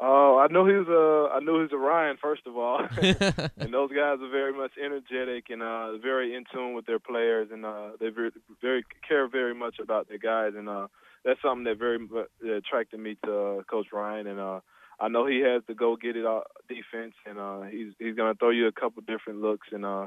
Oh, 0.00 0.38
I 0.38 0.52
know 0.52 0.66
he's 0.66 0.88
a 0.88 1.28
I 1.32 1.40
knew 1.40 1.62
he's 1.62 1.72
a 1.72 1.76
Ryan 1.76 2.16
first 2.20 2.42
of 2.46 2.56
all, 2.56 2.80
and 3.00 3.72
those 3.72 3.90
guys 3.90 4.18
are 4.20 4.30
very 4.30 4.52
much 4.52 4.72
energetic 4.82 5.46
and 5.50 5.62
uh, 5.62 5.98
very 5.98 6.34
in 6.34 6.44
tune 6.52 6.74
with 6.74 6.84
their 6.86 6.98
players, 6.98 7.48
and 7.52 7.64
uh, 7.64 7.90
they 8.00 8.08
very, 8.08 8.30
very 8.60 8.84
care 9.06 9.28
very 9.28 9.54
much 9.54 9.76
about 9.80 10.08
their 10.08 10.18
guys, 10.18 10.52
and 10.56 10.68
uh, 10.68 10.88
that's 11.24 11.40
something 11.42 11.64
that 11.64 11.78
very 11.78 11.98
uh, 12.14 12.52
attracted 12.52 12.98
me 12.98 13.16
to 13.24 13.32
uh, 13.32 13.62
Coach 13.70 13.86
Ryan, 13.92 14.26
and 14.26 14.40
uh, 14.40 14.60
I 15.00 15.08
know 15.08 15.26
he 15.26 15.40
has 15.40 15.62
to 15.66 15.74
go 15.74 15.96
get 15.96 16.16
it 16.16 16.24
uh, 16.24 16.40
defense, 16.68 17.14
and 17.26 17.38
uh, 17.38 17.62
he's 17.62 17.92
he's 17.98 18.14
going 18.14 18.32
to 18.32 18.38
throw 18.38 18.50
you 18.50 18.66
a 18.66 18.72
couple 18.72 19.02
different 19.06 19.40
looks, 19.40 19.68
and 19.72 19.84
uh, 19.84 20.06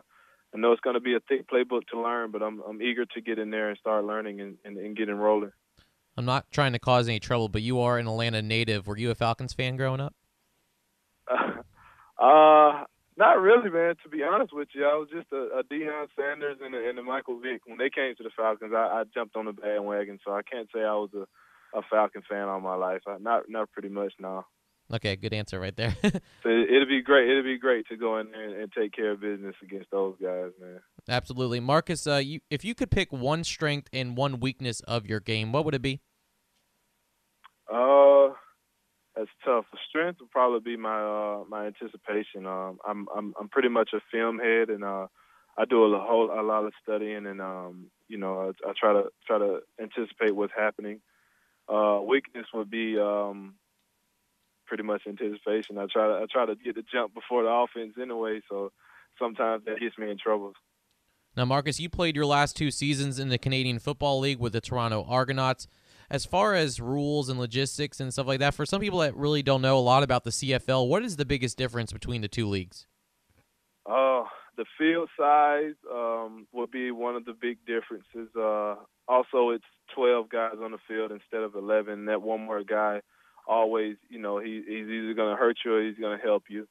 I 0.53 0.57
know 0.57 0.71
it's 0.71 0.81
going 0.81 0.95
to 0.95 1.01
be 1.01 1.15
a 1.15 1.19
thick 1.19 1.49
playbook 1.49 1.87
to 1.91 2.01
learn, 2.01 2.31
but 2.31 2.41
I'm 2.41 2.61
I'm 2.67 2.81
eager 2.81 3.05
to 3.05 3.21
get 3.21 3.39
in 3.39 3.51
there 3.51 3.69
and 3.69 3.77
start 3.77 4.05
learning 4.05 4.41
and, 4.41 4.57
and, 4.63 4.77
and 4.77 4.95
getting 4.95 5.15
rolling. 5.15 5.51
I'm 6.17 6.25
not 6.25 6.45
trying 6.51 6.73
to 6.73 6.79
cause 6.79 7.07
any 7.07 7.19
trouble, 7.19 7.47
but 7.47 7.61
you 7.61 7.79
are 7.81 7.99
an 7.99 8.07
Atlanta 8.07 8.41
native. 8.41 8.87
Were 8.87 8.97
you 8.97 9.11
a 9.11 9.15
Falcons 9.15 9.53
fan 9.53 9.77
growing 9.77 10.01
up? 10.01 10.15
uh, 11.29 12.83
not 13.17 13.41
really, 13.41 13.69
man. 13.69 13.95
To 14.03 14.09
be 14.09 14.23
honest 14.23 14.53
with 14.53 14.69
you, 14.73 14.85
I 14.85 14.95
was 14.95 15.09
just 15.11 15.27
a, 15.31 15.59
a 15.59 15.63
Deion 15.63 16.07
Sanders 16.15 16.57
and 16.63 16.73
a, 16.73 16.89
and 16.89 16.97
a 16.97 17.03
Michael 17.03 17.39
Vick. 17.39 17.61
When 17.67 17.77
they 17.77 17.89
came 17.89 18.15
to 18.15 18.23
the 18.23 18.31
Falcons, 18.35 18.73
I, 18.75 19.01
I 19.01 19.03
jumped 19.13 19.35
on 19.35 19.45
the 19.45 19.53
bandwagon, 19.53 20.19
so 20.25 20.31
I 20.31 20.41
can't 20.41 20.69
say 20.73 20.81
I 20.81 20.93
was 20.93 21.11
a, 21.13 21.77
a 21.77 21.81
Falcon 21.89 22.23
fan 22.27 22.47
all 22.47 22.61
my 22.61 22.75
life. 22.75 23.01
I, 23.05 23.17
not 23.19 23.43
not 23.49 23.71
pretty 23.71 23.89
much 23.89 24.13
now. 24.19 24.45
Okay, 24.93 25.17
good 25.17 25.33
answer 25.33 25.59
right 25.59 25.75
there. 25.75 25.95
so 26.03 26.49
it'd 26.49 26.87
be 26.87 27.01
great. 27.01 27.29
It'd 27.29 27.43
be 27.43 27.57
great 27.57 27.87
to 27.87 27.97
go 27.97 28.19
in 28.19 28.31
there 28.31 28.61
and 28.61 28.71
take 28.71 28.93
care 28.93 29.11
of 29.11 29.21
business 29.21 29.55
against 29.61 29.91
those 29.91 30.15
guys, 30.21 30.51
man. 30.61 30.79
Absolutely, 31.09 31.59
Marcus. 31.59 32.07
Uh, 32.07 32.15
you, 32.15 32.39
if 32.49 32.63
you 32.63 32.73
could 32.73 32.89
pick 32.89 33.11
one 33.11 33.43
strength 33.43 33.89
and 33.91 34.15
one 34.15 34.39
weakness 34.39 34.79
of 34.81 35.05
your 35.05 35.19
game, 35.19 35.51
what 35.51 35.65
would 35.65 35.75
it 35.75 35.81
be? 35.81 35.99
Uh, 37.71 38.29
that's 39.15 39.29
tough. 39.43 39.65
The 39.73 39.79
strength 39.89 40.21
would 40.21 40.31
probably 40.31 40.59
be 40.59 40.77
my 40.77 41.01
uh 41.01 41.43
my 41.49 41.65
anticipation. 41.65 42.45
Um, 42.45 42.79
I'm 42.87 43.07
I'm 43.15 43.33
I'm 43.39 43.49
pretty 43.49 43.69
much 43.69 43.89
a 43.93 43.99
film 44.09 44.39
head, 44.39 44.69
and 44.69 44.85
uh, 44.85 45.07
I 45.57 45.65
do 45.65 45.83
a 45.83 45.99
whole 45.99 46.31
a 46.31 46.43
lot 46.43 46.65
of 46.65 46.71
studying, 46.81 47.25
and 47.25 47.41
um, 47.41 47.87
you 48.07 48.17
know, 48.17 48.53
I, 48.65 48.69
I 48.69 48.73
try 48.79 48.93
to 48.93 49.09
try 49.25 49.39
to 49.39 49.59
anticipate 49.81 50.33
what's 50.33 50.53
happening. 50.55 51.01
Uh, 51.67 51.99
weakness 52.07 52.45
would 52.53 52.69
be 52.69 52.97
um 52.97 53.55
pretty 54.67 54.83
much 54.83 55.03
anticipation. 55.07 55.77
I 55.77 55.87
try 55.91 56.07
to 56.07 56.13
I 56.23 56.25
try 56.31 56.45
to 56.45 56.55
get 56.55 56.75
the 56.75 56.83
jump 56.83 57.13
before 57.13 57.43
the 57.43 57.49
offense 57.49 57.93
anyway, 57.99 58.41
so 58.49 58.71
sometimes 59.17 59.65
that 59.65 59.79
gets 59.79 59.97
me 59.97 60.11
in 60.11 60.17
trouble. 60.17 60.53
Now, 61.35 61.45
Marcus, 61.45 61.79
you 61.79 61.89
played 61.89 62.15
your 62.15 62.25
last 62.25 62.57
two 62.57 62.71
seasons 62.71 63.19
in 63.19 63.29
the 63.29 63.37
Canadian 63.37 63.77
Football 63.77 64.19
League 64.19 64.39
with 64.39 64.53
the 64.53 64.61
Toronto 64.61 65.05
Argonauts. 65.07 65.67
As 66.09 66.25
far 66.25 66.55
as 66.55 66.79
rules 66.79 67.29
and 67.29 67.37
logistics 67.37 67.99
and 67.99 68.11
stuff 68.11 68.25
like 68.25 68.39
that, 68.39 68.55
for 68.55 68.65
some 68.65 68.81
people 68.81 68.99
that 68.99 69.15
really 69.15 69.43
don't 69.43 69.61
know 69.61 69.77
a 69.77 69.79
lot 69.79 70.03
about 70.03 70.23
the 70.23 70.31
CFL, 70.31 70.87
what 70.87 71.03
is 71.03 71.17
the 71.17 71.25
biggest 71.25 71.57
difference 71.57 71.91
between 71.91 72.21
the 72.21 72.27
two 72.27 72.47
leagues? 72.47 72.87
Uh, 73.85 74.23
the 74.55 74.65
field 74.79 75.09
size 75.19 75.75
um, 75.91 76.47
will 76.51 76.65
be 76.65 76.91
one 76.91 77.15
of 77.15 77.25
the 77.25 77.33
big 77.33 77.59
differences. 77.67 78.33
Uh, 78.35 78.75
also, 79.07 79.49
it's 79.51 79.65
12 79.93 80.29
guys 80.29 80.55
on 80.63 80.71
the 80.71 80.79
field 80.87 81.11
instead 81.11 81.43
of 81.43 81.55
11. 81.55 82.05
That 82.05 82.21
one 82.21 82.41
more 82.41 82.63
guy 82.63 83.01
always, 83.47 83.95
you 84.09 84.19
know, 84.19 84.39
he, 84.39 84.63
he's 84.67 84.87
either 84.87 85.13
going 85.13 85.35
to 85.35 85.39
hurt 85.39 85.57
you 85.65 85.75
or 85.75 85.83
he's 85.83 85.97
going 85.97 86.17
to 86.17 86.23
help 86.23 86.43
you. 86.49 86.67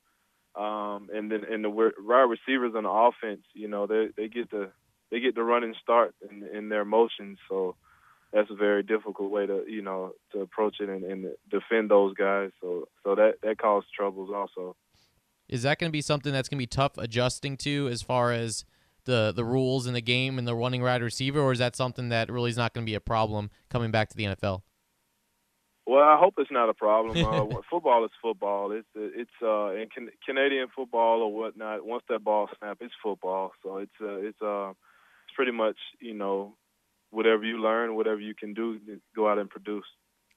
Um, 0.55 1.11
and 1.13 1.31
then 1.31 1.45
and 1.51 1.63
the 1.65 1.71
wide 1.71 2.31
receivers 2.31 2.73
on 2.75 2.85
the 2.85 2.91
offense, 2.91 3.43
you 3.53 3.69
know, 3.69 3.87
they 3.87 4.09
they 4.17 4.29
get 4.29 4.51
the 4.51 4.71
they 5.11 5.21
get 5.21 5.35
the 5.35 5.43
running 5.43 5.75
start 5.83 6.15
in, 6.31 6.45
in 6.45 6.69
their 6.71 6.85
motions. 6.85 7.39
So 7.49 7.77
that's 8.33 8.51
a 8.51 8.55
very 8.55 8.83
difficult 8.83 9.31
way 9.31 9.47
to 9.47 9.65
you 9.69 9.83
know 9.83 10.13
to 10.33 10.41
approach 10.41 10.77
it 10.81 10.89
and, 10.89 11.05
and 11.05 11.27
defend 11.51 11.91
those 11.91 12.15
guys. 12.15 12.53
So 12.63 12.89
so 13.05 13.15
that 13.15 13.35
that 13.43 13.59
causes 13.59 13.89
troubles 13.95 14.31
also. 14.35 14.77
Is 15.49 15.63
that 15.63 15.79
going 15.79 15.91
to 15.91 15.93
be 15.93 16.01
something 16.01 16.33
that's 16.33 16.49
going 16.49 16.57
to 16.59 16.63
be 16.63 16.67
tough 16.67 16.99
adjusting 16.99 17.57
to 17.59 17.89
as 17.89 18.01
far 18.03 18.33
as 18.33 18.65
the 19.05 19.33
the 19.37 19.45
rules 19.45 19.87
in 19.87 19.93
the 19.95 20.01
game 20.01 20.39
and 20.39 20.49
the 20.49 20.55
running 20.55 20.83
wide 20.83 21.03
receiver, 21.03 21.41
or 21.41 21.53
is 21.53 21.59
that 21.59 21.77
something 21.77 22.09
that 22.09 22.31
really 22.31 22.51
is 22.51 22.57
not 22.57 22.73
going 22.73 22.85
to 22.85 22.91
be 22.91 22.95
a 22.95 23.01
problem 23.01 23.51
coming 23.69 23.91
back 23.91 24.09
to 24.09 24.17
the 24.17 24.25
NFL? 24.25 24.63
Well, 25.87 26.03
I 26.03 26.19
hope 26.19 26.35
it's 26.39 26.51
not 26.51 26.69
a 26.69 26.75
problem. 26.75 27.25
Uh, 27.25 27.61
football 27.71 28.05
is 28.05 28.11
football. 28.21 28.73
It's 28.73 28.89
it's 28.95 29.31
uh, 29.41 29.71
in 29.71 29.89
can, 29.89 30.09
Canadian 30.27 30.67
football 30.75 31.23
or 31.23 31.33
whatnot. 31.33 31.87
Once 31.87 32.03
that 32.09 32.25
ball 32.25 32.49
snaps, 32.59 32.81
it's 32.81 32.95
football. 33.03 33.53
So 33.63 33.79
it's 33.79 33.93
uh, 34.01 34.17
it's 34.17 34.43
uh, 34.43 34.71
it's 34.71 35.35
pretty 35.37 35.53
much 35.53 35.77
you 36.01 36.15
know 36.15 36.55
whatever 37.11 37.45
you 37.45 37.59
learn, 37.63 37.95
whatever 37.95 38.21
you 38.21 38.35
can 38.35 38.53
do, 38.53 38.81
go 39.15 39.29
out 39.29 39.39
and 39.39 39.49
produce. 39.49 39.85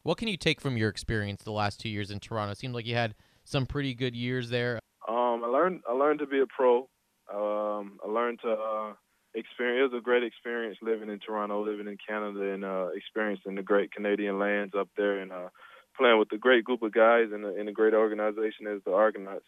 What 0.03 0.17
can 0.17 0.27
you 0.27 0.37
take 0.37 0.61
from 0.61 0.77
your 0.77 0.89
experience 0.89 1.41
the 1.43 1.51
last 1.51 1.79
two 1.79 1.89
years 1.89 2.11
in 2.11 2.19
Toronto? 2.19 2.51
It 2.51 2.59
seemed 2.59 2.75
like 2.75 2.85
you 2.85 2.95
had 2.95 3.15
some 3.43 3.65
pretty 3.65 3.95
good 3.95 4.15
years 4.15 4.49
there. 4.49 4.79
Um, 5.07 5.43
I 5.43 5.47
learned 5.47 5.81
I 5.89 5.93
learned 5.93 6.19
to 6.19 6.27
be 6.27 6.41
a 6.41 6.45
pro. 6.45 6.87
Um, 7.33 7.99
I 8.05 8.07
learned 8.07 8.39
to 8.43 8.51
uh, 8.51 8.93
experience. 9.35 9.79
It 9.79 9.93
was 9.93 9.99
a 9.99 10.03
great 10.03 10.23
experience 10.23 10.77
living 10.81 11.09
in 11.09 11.19
Toronto, 11.19 11.63
living 11.63 11.87
in 11.87 11.97
Canada, 12.05 12.53
and 12.53 12.65
uh, 12.65 12.87
experiencing 12.95 13.55
the 13.55 13.63
great 13.63 13.91
Canadian 13.91 14.39
lands 14.39 14.73
up 14.77 14.89
there, 14.97 15.19
and 15.19 15.31
uh, 15.31 15.49
playing 15.97 16.19
with 16.19 16.31
a 16.31 16.37
great 16.37 16.63
group 16.63 16.81
of 16.81 16.93
guys 16.93 17.27
in 17.33 17.43
a, 17.43 17.49
in 17.49 17.67
a 17.67 17.73
great 17.73 17.93
organization 17.93 18.67
as 18.67 18.81
the 18.85 18.93
Argonauts. 18.93 19.45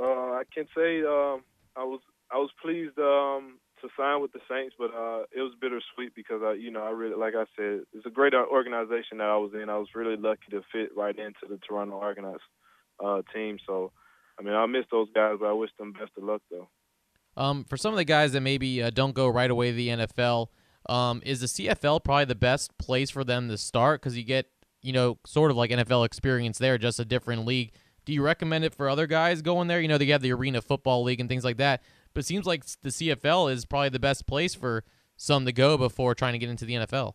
Uh, 0.00 0.40
I 0.40 0.42
can 0.52 0.66
say 0.76 1.00
um, 1.02 1.42
I 1.76 1.84
was 1.84 2.00
I 2.30 2.36
was 2.36 2.50
pleased 2.62 2.98
um, 2.98 3.58
to 3.80 3.88
sign 3.96 4.22
with 4.22 4.32
the 4.32 4.40
Saints, 4.48 4.74
but 4.78 4.90
uh, 4.94 5.24
it 5.32 5.40
was 5.40 5.52
bittersweet 5.60 6.14
because 6.14 6.40
I, 6.44 6.52
you 6.52 6.70
know, 6.70 6.82
I 6.82 6.90
really, 6.90 7.16
like 7.16 7.34
I 7.34 7.44
said, 7.56 7.80
it's 7.92 8.06
a 8.06 8.10
great 8.10 8.34
organization 8.34 9.18
that 9.18 9.28
I 9.28 9.36
was 9.36 9.52
in. 9.54 9.68
I 9.68 9.78
was 9.78 9.88
really 9.94 10.16
lucky 10.16 10.50
to 10.50 10.62
fit 10.72 10.96
right 10.96 11.16
into 11.16 11.46
the 11.48 11.58
Toronto 11.58 11.98
Argonauts 11.98 12.44
uh, 13.04 13.22
team. 13.34 13.58
So, 13.66 13.92
I 14.38 14.42
mean, 14.42 14.54
I 14.54 14.66
miss 14.66 14.84
those 14.90 15.08
guys, 15.14 15.36
but 15.40 15.48
I 15.48 15.52
wish 15.52 15.70
them 15.78 15.92
best 15.92 16.12
of 16.16 16.24
luck 16.24 16.42
though. 16.50 16.68
Um, 17.40 17.64
for 17.64 17.78
some 17.78 17.94
of 17.94 17.96
the 17.96 18.04
guys 18.04 18.32
that 18.32 18.42
maybe 18.42 18.82
uh, 18.82 18.90
don't 18.90 19.14
go 19.14 19.26
right 19.26 19.50
away 19.50 19.70
to 19.70 19.76
the 19.76 19.88
NFL, 19.88 20.48
um, 20.90 21.22
is 21.24 21.40
the 21.40 21.46
CFL 21.46 22.04
probably 22.04 22.26
the 22.26 22.34
best 22.34 22.76
place 22.76 23.08
for 23.08 23.24
them 23.24 23.48
to 23.48 23.56
start 23.56 24.02
because 24.02 24.14
you 24.14 24.24
get 24.24 24.50
you 24.82 24.92
know 24.92 25.18
sort 25.24 25.50
of 25.50 25.56
like 25.56 25.70
NFL 25.70 26.04
experience 26.04 26.58
there, 26.58 26.76
just 26.76 27.00
a 27.00 27.04
different 27.04 27.46
league. 27.46 27.72
Do 28.04 28.12
you 28.12 28.22
recommend 28.22 28.64
it 28.64 28.74
for 28.74 28.90
other 28.90 29.06
guys 29.06 29.40
going 29.40 29.68
there? 29.68 29.80
You 29.80 29.88
know, 29.88 29.96
they 29.96 30.06
have 30.06 30.20
the 30.20 30.32
Arena 30.32 30.60
Football 30.60 31.02
League 31.02 31.18
and 31.18 31.30
things 31.30 31.44
like 31.44 31.56
that, 31.56 31.82
but 32.12 32.20
it 32.20 32.26
seems 32.26 32.44
like 32.44 32.64
the 32.82 32.90
CFL 32.90 33.50
is 33.50 33.64
probably 33.64 33.88
the 33.88 33.98
best 33.98 34.26
place 34.26 34.54
for 34.54 34.84
some 35.16 35.46
to 35.46 35.52
go 35.52 35.78
before 35.78 36.14
trying 36.14 36.34
to 36.34 36.38
get 36.38 36.50
into 36.50 36.66
the 36.66 36.74
NFL. 36.74 37.14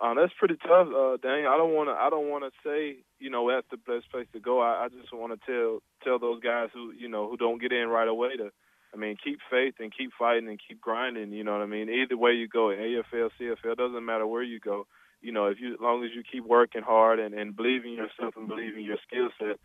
Uh, 0.00 0.14
that's 0.14 0.32
pretty 0.38 0.54
tough, 0.56 0.86
uh, 0.94 1.16
Dang. 1.20 1.46
I 1.46 1.56
don't 1.56 1.74
want 1.74 1.88
to. 1.88 1.92
I 1.92 2.08
don't 2.08 2.30
want 2.30 2.44
to 2.44 2.50
say, 2.64 2.98
you 3.18 3.30
know, 3.30 3.50
that's 3.50 3.66
the 3.70 3.76
best 3.76 4.10
place 4.12 4.28
to 4.32 4.38
go. 4.38 4.60
I, 4.60 4.84
I 4.84 4.88
just 4.88 5.12
want 5.12 5.32
to 5.32 5.46
tell 5.46 5.82
tell 6.04 6.18
those 6.20 6.40
guys 6.40 6.68
who, 6.72 6.92
you 6.92 7.08
know, 7.08 7.28
who 7.28 7.36
don't 7.36 7.60
get 7.60 7.72
in 7.72 7.88
right 7.88 8.06
away 8.06 8.36
to, 8.36 8.50
I 8.94 8.96
mean, 8.96 9.16
keep 9.22 9.40
faith 9.50 9.74
and 9.80 9.92
keep 9.96 10.12
fighting 10.16 10.48
and 10.48 10.60
keep 10.66 10.80
grinding. 10.80 11.32
You 11.32 11.42
know 11.42 11.52
what 11.52 11.62
I 11.62 11.66
mean? 11.66 11.88
Either 11.90 12.16
way 12.16 12.32
you 12.32 12.46
go, 12.46 12.68
AFL, 12.68 13.30
CFL, 13.40 13.76
doesn't 13.76 14.04
matter 14.04 14.26
where 14.26 14.44
you 14.44 14.60
go. 14.60 14.86
You 15.20 15.32
know, 15.32 15.46
if 15.46 15.58
you, 15.58 15.74
as 15.74 15.80
long 15.80 16.04
as 16.04 16.10
you 16.14 16.22
keep 16.22 16.46
working 16.46 16.82
hard 16.82 17.18
and 17.18 17.34
and 17.34 17.56
believing 17.56 17.94
yourself 17.94 18.34
and 18.36 18.46
believing 18.46 18.84
your 18.84 18.98
skill 19.04 19.30
set, 19.40 19.58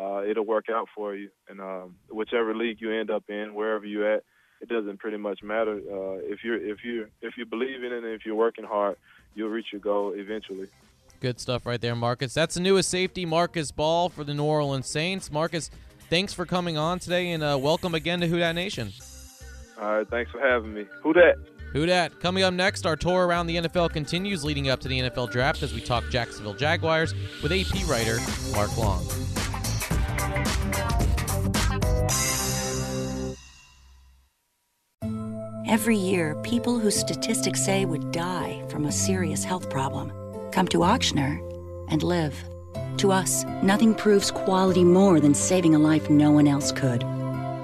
uh, 0.00 0.22
it'll 0.24 0.46
work 0.46 0.66
out 0.70 0.86
for 0.94 1.16
you. 1.16 1.30
And 1.48 1.60
um, 1.60 1.96
whichever 2.08 2.54
league 2.54 2.80
you 2.80 2.92
end 2.92 3.10
up 3.10 3.24
in, 3.28 3.54
wherever 3.54 3.84
you 3.84 4.06
at, 4.06 4.22
it 4.60 4.68
doesn't 4.68 4.98
pretty 4.98 5.16
much 5.16 5.42
matter. 5.42 5.72
Uh, 5.72 6.18
if 6.22 6.44
you're 6.44 6.56
if 6.56 6.84
you 6.84 7.06
if 7.22 7.36
you 7.36 7.46
believe 7.46 7.82
in 7.82 7.92
it 7.92 8.04
and 8.04 8.12
if 8.12 8.24
you're 8.26 8.34
working 8.34 8.64
hard, 8.64 8.96
you'll 9.34 9.48
reach 9.48 9.66
your 9.72 9.80
goal 9.80 10.12
eventually. 10.14 10.68
Good 11.20 11.38
stuff 11.38 11.66
right 11.66 11.80
there, 11.80 11.94
Marcus. 11.94 12.32
That's 12.32 12.54
the 12.54 12.60
newest 12.60 12.88
safety, 12.88 13.26
Marcus 13.26 13.72
Ball 13.72 14.08
for 14.08 14.24
the 14.24 14.32
New 14.32 14.44
Orleans 14.44 14.86
Saints. 14.86 15.30
Marcus, 15.30 15.70
thanks 16.08 16.32
for 16.32 16.46
coming 16.46 16.78
on 16.78 16.98
today, 16.98 17.32
and 17.32 17.42
uh, 17.42 17.58
welcome 17.60 17.94
again 17.94 18.20
to 18.20 18.26
Who 18.26 18.38
Dat 18.38 18.52
Nation. 18.52 18.90
All 19.80 19.96
right, 19.96 20.08
thanks 20.08 20.30
for 20.30 20.40
having 20.40 20.72
me. 20.72 20.86
Who 21.02 21.12
Dat? 21.12 21.36
Who 21.72 21.84
Dat? 21.86 22.18
Coming 22.20 22.42
up 22.42 22.54
next, 22.54 22.86
our 22.86 22.96
tour 22.96 23.26
around 23.26 23.46
the 23.46 23.56
NFL 23.56 23.90
continues 23.92 24.44
leading 24.44 24.70
up 24.70 24.80
to 24.80 24.88
the 24.88 24.98
NFL 24.98 25.30
draft 25.30 25.62
as 25.62 25.74
we 25.74 25.80
talk 25.80 26.04
Jacksonville 26.10 26.54
Jaguars 26.54 27.14
with 27.42 27.52
AP 27.52 27.86
writer 27.88 28.18
Mark 28.54 28.76
Long. 28.78 29.06
Every 35.70 35.96
year, 35.96 36.34
people 36.42 36.80
whose 36.80 36.98
statistics 36.98 37.64
say 37.64 37.84
would 37.84 38.10
die 38.10 38.60
from 38.68 38.86
a 38.86 38.90
serious 38.90 39.44
health 39.44 39.70
problem 39.70 40.12
come 40.50 40.66
to 40.66 40.78
Ochsner 40.78 41.38
and 41.88 42.02
live. 42.02 42.34
To 42.96 43.12
us, 43.12 43.44
nothing 43.62 43.94
proves 43.94 44.32
quality 44.32 44.82
more 44.82 45.20
than 45.20 45.32
saving 45.32 45.76
a 45.76 45.78
life 45.78 46.10
no 46.10 46.32
one 46.32 46.48
else 46.48 46.72
could. 46.72 47.04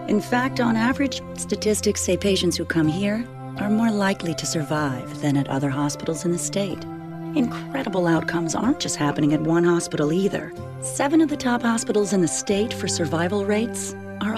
In 0.08 0.20
fact, 0.20 0.60
on 0.60 0.76
average, 0.76 1.20
statistics 1.36 2.00
say 2.00 2.16
patients 2.16 2.56
who 2.56 2.64
come 2.64 2.86
here 2.86 3.26
are 3.58 3.70
more 3.70 3.90
likely 3.90 4.34
to 4.36 4.46
survive 4.46 5.20
than 5.20 5.36
at 5.36 5.48
other 5.48 5.68
hospitals 5.68 6.24
in 6.24 6.30
the 6.30 6.38
state. 6.38 6.84
Incredible 7.34 8.06
outcomes 8.06 8.54
aren't 8.54 8.78
just 8.78 8.94
happening 8.94 9.32
at 9.32 9.40
one 9.40 9.64
hospital 9.64 10.12
either. 10.12 10.52
Seven 10.80 11.20
of 11.20 11.28
the 11.28 11.36
top 11.36 11.60
hospitals 11.60 12.12
in 12.12 12.20
the 12.20 12.28
state 12.28 12.72
for 12.72 12.86
survival 12.86 13.44
rates 13.44 13.96
are 14.20 14.36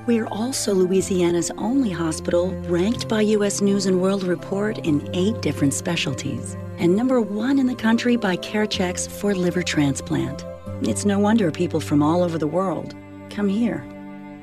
Ochsner. 0.00 0.06
We're 0.06 0.26
also 0.26 0.74
Louisiana's 0.74 1.50
only 1.58 1.90
hospital 1.90 2.50
ranked 2.68 3.08
by 3.08 3.22
U.S. 3.22 3.60
News 3.60 3.86
and 3.86 4.00
World 4.00 4.24
Report 4.24 4.78
in 4.78 5.08
eight 5.14 5.40
different 5.42 5.74
specialties, 5.74 6.56
and 6.78 6.96
number 6.96 7.20
one 7.20 7.58
in 7.58 7.66
the 7.66 7.74
country 7.74 8.16
by 8.16 8.36
CareChex 8.36 9.08
for 9.10 9.34
liver 9.34 9.62
transplant. 9.62 10.44
It's 10.82 11.04
no 11.04 11.18
wonder 11.18 11.50
people 11.50 11.80
from 11.80 12.02
all 12.02 12.22
over 12.22 12.38
the 12.38 12.46
world 12.46 12.94
come 13.28 13.48
here. 13.48 13.84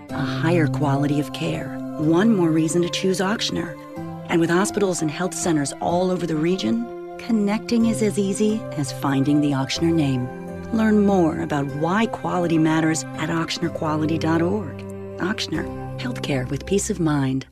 A 0.10 0.14
higher 0.14 0.68
quality 0.68 1.20
of 1.20 1.34
care, 1.34 1.78
one 1.98 2.36
more 2.36 2.52
reason 2.52 2.82
to 2.84 2.90
choose 2.90 3.20
Ochsner. 3.20 3.76
And 4.30 4.40
with 4.40 4.50
hospitals 4.50 5.02
and 5.02 5.12
health 5.12 5.34
centers 5.34 5.74
all 5.82 6.12
over 6.12 6.26
the 6.26 6.36
region, 6.36 7.18
connecting 7.18 7.88
is 7.88 8.02
as 8.02 8.18
easy 8.20 8.62
as 8.78 8.92
finding 8.92 9.42
the 9.42 9.52
Ochsner 9.52 9.94
name. 9.94 10.28
Learn 10.74 11.06
more 11.06 11.42
about 11.42 11.66
why 11.78 12.06
quality 12.08 12.58
matters 12.58 13.04
at 13.18 13.30
ochsnerquality.org. 13.30 14.97
Ochsner, 15.18 15.66
healthcare 16.00 16.50
with 16.50 16.66
peace 16.66 16.90
of 16.90 17.00
mind. 17.00 17.48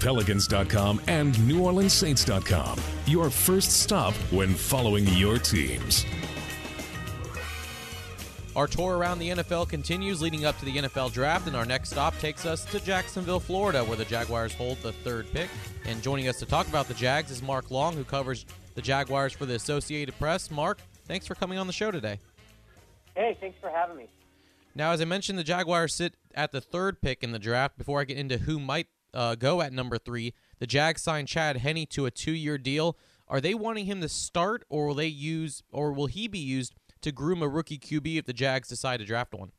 Pelicans.com 0.00 1.00
and 1.06 1.32
NewOrleansSaints.com. 1.34 2.78
Your 3.06 3.30
first 3.30 3.82
stop 3.82 4.14
when 4.32 4.52
following 4.54 5.06
your 5.06 5.38
teams. 5.38 6.04
Our 8.54 8.66
tour 8.66 8.98
around 8.98 9.18
the 9.18 9.30
NFL 9.30 9.68
continues 9.70 10.20
leading 10.20 10.44
up 10.44 10.58
to 10.58 10.66
the 10.66 10.76
NFL 10.76 11.12
draft, 11.12 11.46
and 11.46 11.56
our 11.56 11.64
next 11.64 11.90
stop 11.90 12.18
takes 12.18 12.44
us 12.44 12.66
to 12.66 12.80
Jacksonville, 12.80 13.40
Florida, 13.40 13.82
where 13.84 13.96
the 13.96 14.04
Jaguars 14.04 14.52
hold 14.52 14.76
the 14.78 14.92
third 14.92 15.30
pick. 15.32 15.48
And 15.86 16.02
joining 16.02 16.28
us 16.28 16.38
to 16.40 16.46
talk 16.46 16.68
about 16.68 16.86
the 16.86 16.94
Jags 16.94 17.30
is 17.30 17.40
Mark 17.40 17.70
Long, 17.70 17.94
who 17.94 18.04
covers 18.04 18.44
the 18.74 18.82
Jaguars 18.82 19.32
for 19.32 19.46
the 19.46 19.54
Associated 19.54 20.18
Press. 20.18 20.50
Mark, 20.50 20.80
thanks 21.06 21.26
for 21.26 21.34
coming 21.34 21.58
on 21.58 21.66
the 21.66 21.72
show 21.72 21.90
today. 21.90 22.18
Hey, 23.14 23.38
thanks 23.40 23.56
for 23.60 23.70
having 23.70 23.96
me. 23.96 24.08
Now, 24.74 24.92
as 24.92 25.02
I 25.02 25.04
mentioned, 25.04 25.38
the 25.38 25.44
Jaguars 25.44 25.94
sit 25.94 26.16
at 26.34 26.52
the 26.52 26.60
third 26.60 27.02
pick 27.02 27.22
in 27.22 27.32
the 27.32 27.38
draft. 27.38 27.76
Before 27.76 28.00
I 28.00 28.04
get 28.04 28.16
into 28.16 28.38
who 28.38 28.58
might 28.58 28.86
uh, 29.12 29.34
go 29.34 29.60
at 29.60 29.72
number 29.72 29.98
three, 29.98 30.32
the 30.58 30.66
Jags 30.66 31.02
signed 31.02 31.28
Chad 31.28 31.58
Henne 31.58 31.86
to 31.90 32.06
a 32.06 32.10
two-year 32.10 32.56
deal. 32.56 32.96
Are 33.28 33.40
they 33.40 33.54
wanting 33.54 33.84
him 33.84 34.00
to 34.00 34.08
start, 34.08 34.64
or 34.70 34.86
will 34.86 34.94
they 34.94 35.06
use, 35.06 35.62
or 35.70 35.92
will 35.92 36.06
he 36.06 36.26
be 36.26 36.38
used 36.38 36.74
to 37.02 37.12
groom 37.12 37.42
a 37.42 37.48
rookie 37.48 37.78
QB 37.78 38.18
if 38.18 38.24
the 38.24 38.32
Jags 38.32 38.68
decide 38.68 38.98
to 38.98 39.04
draft 39.04 39.34
one? 39.34 39.52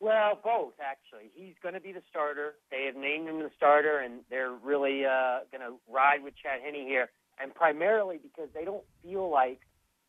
Well, 0.00 0.38
both 0.42 0.74
actually. 0.80 1.30
He's 1.34 1.54
going 1.62 1.74
to 1.74 1.80
be 1.80 1.92
the 1.92 2.02
starter. 2.08 2.54
They 2.70 2.84
have 2.84 2.96
named 2.96 3.28
him 3.28 3.40
the 3.40 3.50
starter, 3.56 3.98
and 3.98 4.20
they're 4.30 4.52
really 4.52 5.04
uh, 5.04 5.40
going 5.50 5.62
to 5.62 5.76
ride 5.88 6.22
with 6.22 6.34
Chad 6.36 6.60
Henne 6.62 6.86
here, 6.86 7.10
and 7.40 7.54
primarily 7.54 8.18
because 8.22 8.48
they 8.54 8.64
don't 8.64 8.84
feel 9.02 9.30
like 9.30 9.60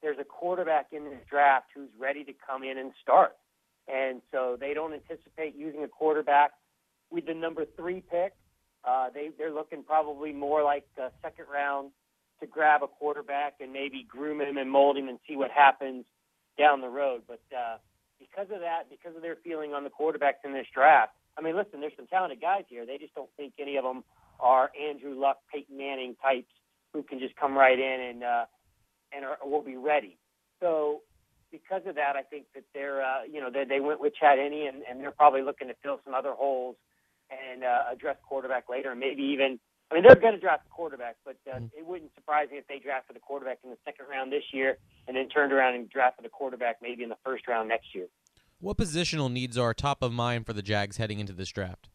there's 0.02 0.20
a 0.20 0.26
quarterback 0.26 0.88
in 0.92 1.06
this 1.06 1.20
draft 1.30 1.68
who's 1.74 1.90
ready 1.98 2.24
to 2.24 2.34
come 2.34 2.64
in 2.64 2.78
and 2.78 2.92
start. 3.02 3.36
And 3.88 4.22
so 4.32 4.58
they 4.60 4.74
don't 4.74 4.94
anticipate 4.94 5.56
using 5.56 5.84
a 5.84 5.88
quarterback 5.88 6.52
with 7.10 7.26
the 7.26 7.34
number 7.34 7.66
three 7.78 8.02
pick, 8.02 8.34
uh, 8.84 9.10
they 9.14 9.30
they're 9.38 9.54
looking 9.54 9.84
probably 9.84 10.34
more 10.34 10.64
like 10.64 10.86
a 10.98 11.10
second 11.22 11.46
round 11.52 11.92
to 12.40 12.48
grab 12.48 12.84
a 12.84 12.88
quarterback 12.88 13.56
and 13.60 13.74
maybe 13.74 14.06
groom 14.08 14.42
him 14.42 14.58
and 14.58 14.70
mold 14.70 14.98
him 14.98 15.08
and 15.08 15.20
see 15.28 15.36
what 15.36 15.50
happens 15.52 16.06
down 16.58 16.82
the 16.82 16.90
road. 16.90 17.22
But 17.28 17.42
uh, 17.56 17.78
because 18.20 18.48
of 18.54 18.62
that, 18.62 18.84
because 18.90 19.16
of 19.16 19.22
their 19.22 19.38
feeling 19.44 19.74
on 19.74 19.84
the 19.84 19.90
quarterbacks 19.90 20.44
in 20.44 20.54
this 20.54 20.68
draft, 20.74 21.14
I 21.38 21.42
mean, 21.42 21.56
listen, 21.56 21.82
there's 21.82 21.94
some 21.96 22.08
talented 22.08 22.42
guys 22.42 22.64
here. 22.68 22.86
They 22.86 22.98
just 22.98 23.16
don't 23.16 23.30
think 23.38 23.54
any 23.60 23.78
of 23.78 23.84
them 23.84 24.04
are 24.40 24.72
Andrew 24.80 25.20
Luck, 25.20 25.38
Peyton 25.54 25.78
Manning 25.78 26.16
types 26.22 26.52
who 26.94 27.04
can 27.04 27.20
just 27.20 27.36
come 27.36 27.56
right 27.56 27.78
in 27.78 28.02
and 28.10 28.24
uh, 28.24 28.46
and 29.16 29.26
are, 29.26 29.38
will 29.44 29.64
be 29.64 29.78
ready. 29.78 30.18
So 30.60 31.02
because 31.52 31.82
of 31.86 31.96
that, 31.96 32.16
I 32.16 32.24
think 32.24 32.46
that 32.56 32.64
they're 32.74 33.02
uh, 33.02 33.24
you 33.32 33.40
know 33.40 33.50
they, 33.52 33.66
they 33.66 33.80
went 33.80 34.00
with 34.00 34.14
Chad 34.16 34.40
Henne 34.40 34.68
and, 34.68 34.84
and 34.90 35.02
they're 35.02 35.12
probably 35.12 35.42
looking 35.42 35.68
to 35.68 35.76
fill 35.84 36.00
some 36.04 36.14
other 36.14 36.34
holes 36.34 36.76
and 37.30 37.64
uh, 37.64 37.92
address 37.92 38.18
quarterback 38.28 38.70
later, 38.70 38.92
and 38.92 39.00
maybe 39.00 39.24
even. 39.24 39.60
I 39.90 39.96
mean, 39.96 40.04
they're 40.06 40.20
going 40.20 40.34
to 40.34 40.40
draft 40.40 40.64
a 40.66 40.70
quarterback, 40.70 41.16
but 41.24 41.38
uh, 41.50 41.60
it 41.72 41.86
wouldn't 41.86 42.14
surprise 42.14 42.50
me 42.52 42.58
if 42.58 42.68
they 42.68 42.78
drafted 42.78 43.16
a 43.16 43.22
quarterback 43.22 43.60
in 43.64 43.70
the 43.70 43.78
second 43.86 44.08
round 44.12 44.34
this 44.34 44.44
year, 44.52 44.78
and 45.08 45.16
then 45.16 45.30
turned 45.30 45.54
around 45.54 45.76
and 45.76 45.90
drafted 45.90 46.26
a 46.26 46.30
quarterback 46.30 46.80
maybe 46.82 47.04
in 47.04 47.10
the 47.10 47.18
first 47.24 47.48
round 47.48 47.70
next 47.70 47.96
year. 47.96 48.08
What 48.60 48.76
positional 48.76 49.32
needs 49.32 49.58
are 49.58 49.74
top 49.74 50.04
of 50.04 50.12
mind 50.12 50.46
for 50.46 50.52
the 50.52 50.62
Jags 50.62 50.98
heading 50.98 51.20
into 51.20 51.32
this 51.32 51.48
draft? 51.48 51.88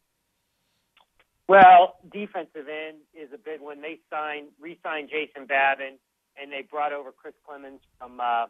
Well, 1.47 1.99
defensive 2.11 2.67
end 2.67 2.99
is 3.13 3.29
a 3.33 3.37
big 3.37 3.59
one. 3.59 3.81
They 3.81 3.99
signed, 4.09 4.47
re-signed 4.59 5.09
Jason 5.11 5.45
Babin, 5.45 5.99
and 6.41 6.51
they 6.51 6.61
brought 6.61 6.93
over 6.93 7.11
Chris 7.11 7.35
Clemons 7.47 7.81
from 7.99 8.19
uh, 8.19 8.45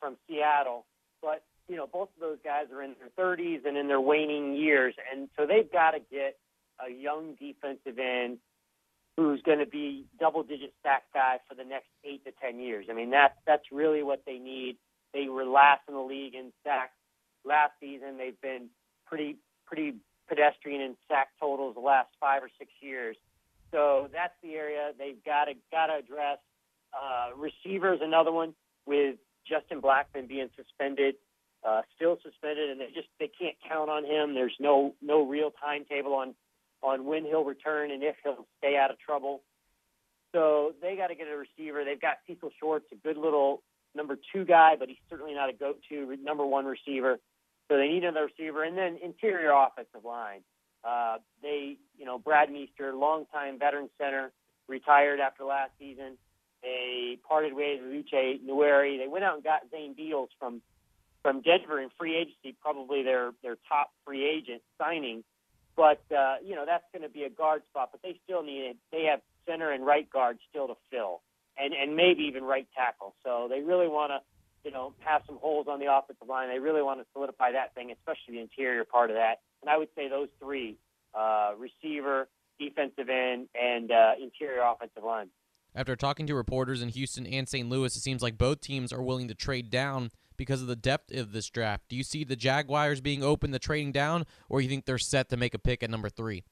from 0.00 0.16
Seattle. 0.26 0.86
But 1.22 1.44
you 1.68 1.76
know, 1.76 1.86
both 1.86 2.08
of 2.16 2.20
those 2.20 2.38
guys 2.42 2.66
are 2.72 2.82
in 2.82 2.94
their 2.98 3.24
30s 3.24 3.64
and 3.64 3.76
in 3.76 3.86
their 3.86 4.00
waning 4.00 4.56
years, 4.56 4.94
and 5.12 5.28
so 5.38 5.46
they've 5.46 5.70
got 5.70 5.92
to 5.92 6.00
get 6.10 6.36
a 6.84 6.90
young 6.90 7.34
defensive 7.38 7.98
end 7.98 8.38
who's 9.16 9.42
going 9.42 9.58
to 9.58 9.66
be 9.66 10.06
double-digit 10.18 10.72
sack 10.82 11.02
guy 11.12 11.38
for 11.48 11.54
the 11.54 11.64
next 11.64 11.88
eight 12.04 12.24
to 12.24 12.32
ten 12.42 12.58
years. 12.58 12.86
I 12.90 12.94
mean, 12.94 13.10
that's 13.10 13.34
that's 13.46 13.64
really 13.70 14.02
what 14.02 14.22
they 14.26 14.38
need. 14.38 14.76
They 15.12 15.28
were 15.28 15.44
last 15.44 15.82
in 15.88 15.94
the 15.94 16.00
league 16.00 16.34
in 16.34 16.52
sacks 16.64 16.94
last 17.44 17.72
season. 17.80 18.16
They've 18.18 18.40
been 18.40 18.68
pretty 19.06 19.36
pretty 19.66 19.96
pedestrian 20.28 20.80
in 20.80 20.96
sack 21.08 21.28
totals 21.38 21.74
the 21.74 21.80
last 21.80 22.08
five 22.18 22.42
or 22.42 22.50
six 22.58 22.70
years. 22.80 23.16
So 23.72 24.08
that's 24.12 24.34
the 24.42 24.54
area 24.54 24.92
they've 24.98 25.22
got 25.24 25.44
to 25.44 25.54
got 25.70 25.86
to 25.86 25.96
address. 25.96 26.38
Uh, 26.92 27.36
receivers, 27.36 28.00
another 28.02 28.32
one 28.32 28.54
with 28.84 29.16
Justin 29.48 29.80
Blackmon 29.80 30.28
being 30.28 30.48
suspended, 30.56 31.16
uh, 31.66 31.82
still 31.96 32.18
suspended, 32.22 32.70
and 32.70 32.80
they 32.80 32.88
just 32.94 33.08
they 33.18 33.28
can't 33.28 33.56
count 33.68 33.90
on 33.90 34.04
him. 34.04 34.34
There's 34.34 34.56
no 34.60 34.94
no 35.02 35.26
real 35.26 35.50
timetable 35.50 36.14
on 36.14 36.34
on 36.82 37.04
when 37.04 37.24
he'll 37.24 37.44
return 37.44 37.90
and 37.90 38.02
if 38.02 38.16
he'll 38.22 38.46
stay 38.58 38.76
out 38.76 38.90
of 38.90 38.98
trouble. 38.98 39.42
So 40.32 40.72
they 40.80 40.96
got 40.96 41.08
to 41.08 41.14
get 41.14 41.26
a 41.26 41.36
receiver. 41.36 41.84
They've 41.84 42.00
got 42.00 42.18
Cecil 42.26 42.50
Shorts, 42.60 42.86
a 42.92 42.96
good 42.96 43.16
little 43.16 43.62
number 43.94 44.16
two 44.32 44.44
guy, 44.44 44.76
but 44.78 44.88
he's 44.88 44.98
certainly 45.08 45.34
not 45.34 45.50
a 45.50 45.52
go-to 45.52 46.16
number 46.22 46.46
one 46.46 46.64
receiver. 46.64 47.18
So 47.68 47.76
they 47.76 47.88
need 47.88 48.04
another 48.04 48.26
receiver, 48.26 48.64
and 48.64 48.76
then 48.76 48.98
interior 49.02 49.52
offensive 49.52 50.04
line. 50.04 50.40
Uh, 50.84 51.18
they, 51.42 51.76
you 51.98 52.04
know, 52.04 52.18
Brad 52.18 52.50
Meester, 52.50 52.94
longtime 52.94 53.58
veteran 53.58 53.90
center, 53.98 54.32
retired 54.68 55.20
after 55.20 55.44
last 55.44 55.72
season. 55.78 56.16
They 56.62 57.18
parted 57.26 57.54
ways 57.54 57.80
with 57.82 57.92
Uche 57.92 58.40
Nwaneri. 58.42 58.98
They 58.98 59.08
went 59.08 59.24
out 59.24 59.34
and 59.34 59.44
got 59.44 59.62
Zane 59.70 59.94
Beadles 59.94 60.28
from 60.38 60.60
from 61.22 61.42
Denver 61.42 61.80
in 61.80 61.90
free 61.98 62.16
agency, 62.16 62.56
probably 62.60 63.02
their 63.02 63.32
their 63.42 63.56
top 63.68 63.90
free 64.04 64.28
agent 64.28 64.62
signing. 64.78 65.24
But 65.76 66.02
uh, 66.14 66.36
you 66.44 66.54
know 66.54 66.64
that's 66.66 66.84
going 66.92 67.02
to 67.02 67.08
be 67.08 67.24
a 67.24 67.30
guard 67.30 67.62
spot. 67.70 67.90
But 67.92 68.02
they 68.02 68.18
still 68.24 68.42
need 68.42 68.70
it. 68.70 68.76
They 68.92 69.04
have 69.04 69.20
center 69.46 69.70
and 69.70 69.84
right 69.84 70.08
guard 70.10 70.38
still 70.50 70.68
to 70.68 70.74
fill, 70.90 71.20
and 71.58 71.72
and 71.72 71.96
maybe 71.96 72.24
even 72.24 72.44
right 72.44 72.66
tackle. 72.76 73.14
So 73.24 73.46
they 73.48 73.60
really 73.60 73.88
want 73.88 74.12
to 74.12 74.20
you 74.68 74.74
know 74.74 74.92
have 75.00 75.22
some 75.26 75.38
holes 75.38 75.66
on 75.68 75.80
the 75.80 75.92
offensive 75.92 76.28
line. 76.28 76.48
They 76.48 76.58
really 76.58 76.82
want 76.82 77.00
to 77.00 77.06
solidify 77.12 77.52
that 77.52 77.74
thing, 77.74 77.90
especially 77.90 78.34
the 78.34 78.40
interior 78.40 78.84
part 78.84 79.10
of 79.10 79.16
that. 79.16 79.40
And 79.62 79.70
I 79.70 79.78
would 79.78 79.88
say 79.96 80.08
those 80.08 80.28
three: 80.38 80.76
uh, 81.14 81.52
receiver, 81.58 82.28
defensive 82.58 83.08
end, 83.08 83.48
and 83.54 83.90
uh, 83.90 84.12
interior 84.20 84.62
offensive 84.62 85.04
line. 85.04 85.28
After 85.74 85.94
talking 85.94 86.26
to 86.26 86.34
reporters 86.34 86.82
in 86.82 86.88
Houston 86.88 87.26
and 87.26 87.48
St. 87.48 87.68
Louis, 87.68 87.94
it 87.96 88.00
seems 88.00 88.22
like 88.22 88.36
both 88.36 88.60
teams 88.60 88.92
are 88.92 89.02
willing 89.02 89.28
to 89.28 89.34
trade 89.34 89.70
down 89.70 90.10
because 90.36 90.62
of 90.62 90.68
the 90.68 90.76
depth 90.76 91.14
of 91.14 91.32
this 91.32 91.48
draft. 91.48 91.84
Do 91.88 91.96
you 91.96 92.02
see 92.02 92.24
the 92.24 92.36
Jaguars 92.36 93.00
being 93.00 93.22
open 93.22 93.52
to 93.52 93.58
trading 93.58 93.92
down, 93.92 94.24
or 94.48 94.60
you 94.60 94.68
think 94.68 94.84
they're 94.84 94.98
set 94.98 95.28
to 95.28 95.36
make 95.36 95.54
a 95.54 95.58
pick 95.58 95.82
at 95.82 95.90
number 95.90 96.08
three? 96.08 96.44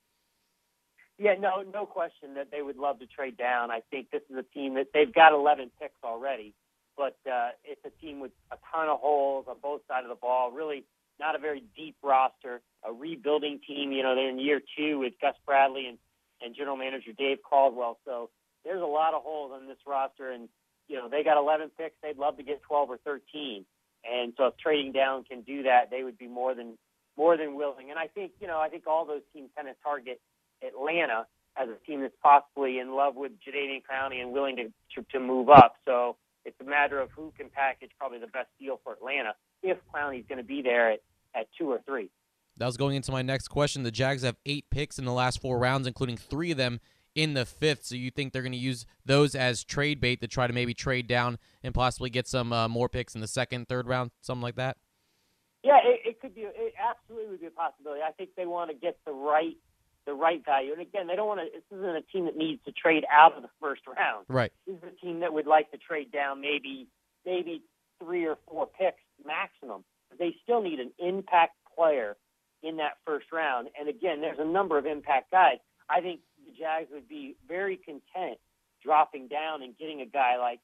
Yeah, 1.18 1.34
no, 1.40 1.62
no 1.62 1.84
question 1.84 2.34
that 2.34 2.52
they 2.52 2.62
would 2.62 2.76
love 2.76 3.00
to 3.00 3.06
trade 3.06 3.36
down. 3.36 3.72
I 3.72 3.80
think 3.90 4.10
this 4.12 4.22
is 4.30 4.36
a 4.36 4.44
team 4.54 4.74
that 4.74 4.88
they've 4.94 5.12
got 5.12 5.32
11 5.32 5.72
picks 5.80 5.98
already, 6.04 6.54
but 6.96 7.16
uh, 7.26 7.50
it's 7.64 7.80
a 7.84 7.90
team 8.00 8.20
with 8.20 8.30
a 8.52 8.56
ton 8.70 8.88
of 8.88 9.00
holes 9.00 9.46
on 9.48 9.56
both 9.60 9.80
sides 9.88 10.04
of 10.04 10.10
the 10.10 10.20
ball. 10.20 10.52
Really, 10.52 10.84
not 11.18 11.34
a 11.34 11.38
very 11.38 11.64
deep 11.76 11.96
roster. 12.04 12.60
A 12.88 12.92
rebuilding 12.92 13.58
team. 13.66 13.90
You 13.90 14.04
know, 14.04 14.14
they're 14.14 14.30
in 14.30 14.38
year 14.38 14.60
two 14.76 15.00
with 15.00 15.14
Gus 15.20 15.34
Bradley 15.44 15.86
and 15.88 15.98
and 16.40 16.54
general 16.54 16.76
manager 16.76 17.10
Dave 17.18 17.38
Caldwell. 17.42 17.98
So 18.04 18.30
there's 18.68 18.82
a 18.82 18.86
lot 18.86 19.14
of 19.14 19.22
holes 19.22 19.50
on 19.54 19.66
this 19.66 19.78
roster, 19.86 20.30
and 20.30 20.48
you 20.88 20.96
know 20.96 21.08
they 21.08 21.24
got 21.24 21.38
11 21.38 21.70
picks. 21.78 21.94
They'd 22.02 22.18
love 22.18 22.36
to 22.36 22.42
get 22.42 22.60
12 22.62 22.90
or 22.90 22.98
13, 22.98 23.64
and 24.04 24.34
so 24.36 24.46
if 24.46 24.58
trading 24.58 24.92
down 24.92 25.24
can 25.24 25.40
do 25.40 25.62
that, 25.62 25.90
they 25.90 26.02
would 26.02 26.18
be 26.18 26.28
more 26.28 26.54
than 26.54 26.76
more 27.16 27.36
than 27.36 27.56
willing. 27.56 27.90
And 27.90 27.98
I 27.98 28.08
think 28.08 28.32
you 28.40 28.46
know 28.46 28.60
I 28.60 28.68
think 28.68 28.86
all 28.86 29.06
those 29.06 29.22
teams 29.32 29.48
kind 29.56 29.68
of 29.68 29.76
target 29.82 30.20
Atlanta 30.62 31.26
as 31.56 31.68
a 31.68 31.86
team 31.86 32.02
that's 32.02 32.14
possibly 32.22 32.78
in 32.78 32.94
love 32.94 33.16
with 33.16 33.32
Jadeveon 33.40 33.82
Clowney 33.90 34.20
and 34.20 34.32
willing 34.32 34.56
to, 34.56 34.64
to 34.94 35.06
to 35.12 35.18
move 35.18 35.48
up. 35.48 35.76
So 35.86 36.16
it's 36.44 36.60
a 36.60 36.64
matter 36.64 37.00
of 37.00 37.10
who 37.12 37.32
can 37.38 37.48
package 37.48 37.90
probably 37.98 38.18
the 38.18 38.26
best 38.26 38.48
deal 38.60 38.80
for 38.84 38.92
Atlanta 38.92 39.34
if 39.62 39.78
Clowney's 39.92 40.26
going 40.28 40.38
to 40.38 40.44
be 40.44 40.60
there 40.60 40.92
at 40.92 41.00
at 41.34 41.46
two 41.58 41.70
or 41.70 41.80
three. 41.86 42.10
That 42.58 42.66
was 42.66 42.76
going 42.76 42.96
into 42.96 43.12
my 43.12 43.22
next 43.22 43.48
question. 43.48 43.82
The 43.84 43.92
Jags 43.92 44.24
have 44.24 44.36
eight 44.44 44.64
picks 44.68 44.98
in 44.98 45.04
the 45.04 45.12
last 45.12 45.40
four 45.40 45.58
rounds, 45.58 45.86
including 45.86 46.16
three 46.16 46.50
of 46.50 46.56
them 46.56 46.80
in 47.18 47.34
the 47.34 47.44
fifth. 47.44 47.84
So 47.84 47.96
you 47.96 48.12
think 48.12 48.32
they're 48.32 48.42
going 48.42 48.52
to 48.52 48.58
use 48.58 48.86
those 49.04 49.34
as 49.34 49.64
trade 49.64 50.00
bait 50.00 50.20
to 50.20 50.28
try 50.28 50.46
to 50.46 50.52
maybe 50.52 50.72
trade 50.72 51.08
down 51.08 51.38
and 51.64 51.74
possibly 51.74 52.10
get 52.10 52.28
some 52.28 52.52
uh, 52.52 52.68
more 52.68 52.88
picks 52.88 53.16
in 53.16 53.20
the 53.20 53.26
second, 53.26 53.68
third 53.68 53.88
round, 53.88 54.12
something 54.20 54.42
like 54.42 54.54
that? 54.54 54.76
Yeah, 55.64 55.78
it, 55.82 56.00
it 56.04 56.20
could 56.20 56.36
be. 56.36 56.42
It 56.42 56.74
absolutely 56.78 57.30
would 57.30 57.40
be 57.40 57.48
a 57.48 57.50
possibility. 57.50 58.02
I 58.06 58.12
think 58.12 58.30
they 58.36 58.46
want 58.46 58.70
to 58.70 58.76
get 58.76 58.98
the 59.04 59.12
right 59.12 59.56
the 60.06 60.14
right 60.14 60.42
value. 60.44 60.72
And 60.72 60.80
again, 60.80 61.08
they 61.08 61.16
don't 61.16 61.26
want 61.26 61.40
to. 61.40 61.46
This 61.52 61.76
isn't 61.76 61.96
a 61.96 62.02
team 62.02 62.26
that 62.26 62.36
needs 62.36 62.62
to 62.66 62.72
trade 62.72 63.04
out 63.12 63.36
of 63.36 63.42
the 63.42 63.50
first 63.60 63.82
round. 63.86 64.24
Right. 64.28 64.52
This 64.66 64.76
is 64.76 64.82
a 64.84 65.04
team 65.04 65.20
that 65.20 65.32
would 65.32 65.48
like 65.48 65.72
to 65.72 65.76
trade 65.76 66.12
down 66.12 66.40
maybe 66.40 66.86
maybe 67.26 67.62
three 68.00 68.26
or 68.26 68.38
four 68.48 68.68
picks 68.68 69.02
maximum. 69.26 69.84
They 70.16 70.36
still 70.44 70.62
need 70.62 70.78
an 70.78 70.92
impact 71.00 71.56
player 71.76 72.16
in 72.62 72.76
that 72.76 72.92
first 73.04 73.26
round. 73.32 73.68
And 73.78 73.88
again, 73.88 74.20
there's 74.20 74.38
a 74.38 74.44
number 74.44 74.78
of 74.78 74.86
impact 74.86 75.32
guys. 75.32 75.58
I 75.90 76.00
think 76.00 76.20
the 76.48 76.54
Jags 76.58 76.88
would 76.92 77.08
be 77.08 77.36
very 77.46 77.76
content 77.76 78.38
dropping 78.82 79.28
down 79.28 79.62
and 79.62 79.76
getting 79.76 80.00
a 80.00 80.06
guy 80.06 80.36
like 80.38 80.60